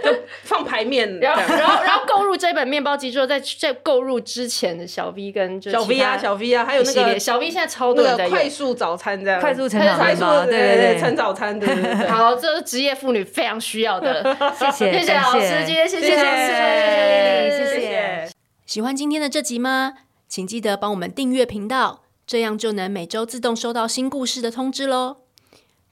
[0.04, 12.06] 就放排面，然后然后然后购入这本面包机之后，在在购入之前的小 V 跟小 V 啊小 V 啊，还有那个小 V 现在超多的快速早餐这样，快速成早餐，对对对，成早餐，对对对。
[12.08, 14.22] 好，这是职业妇女非常需要的，
[14.54, 16.20] 谢谢谢谢老师，今天谢谢谢谢。
[17.50, 18.28] 谢谢。
[18.66, 19.94] 喜欢今天的这集吗？
[20.28, 25.27] 请记得帮我们订阅频道，这样就能每周自动收到新故事的通知喽。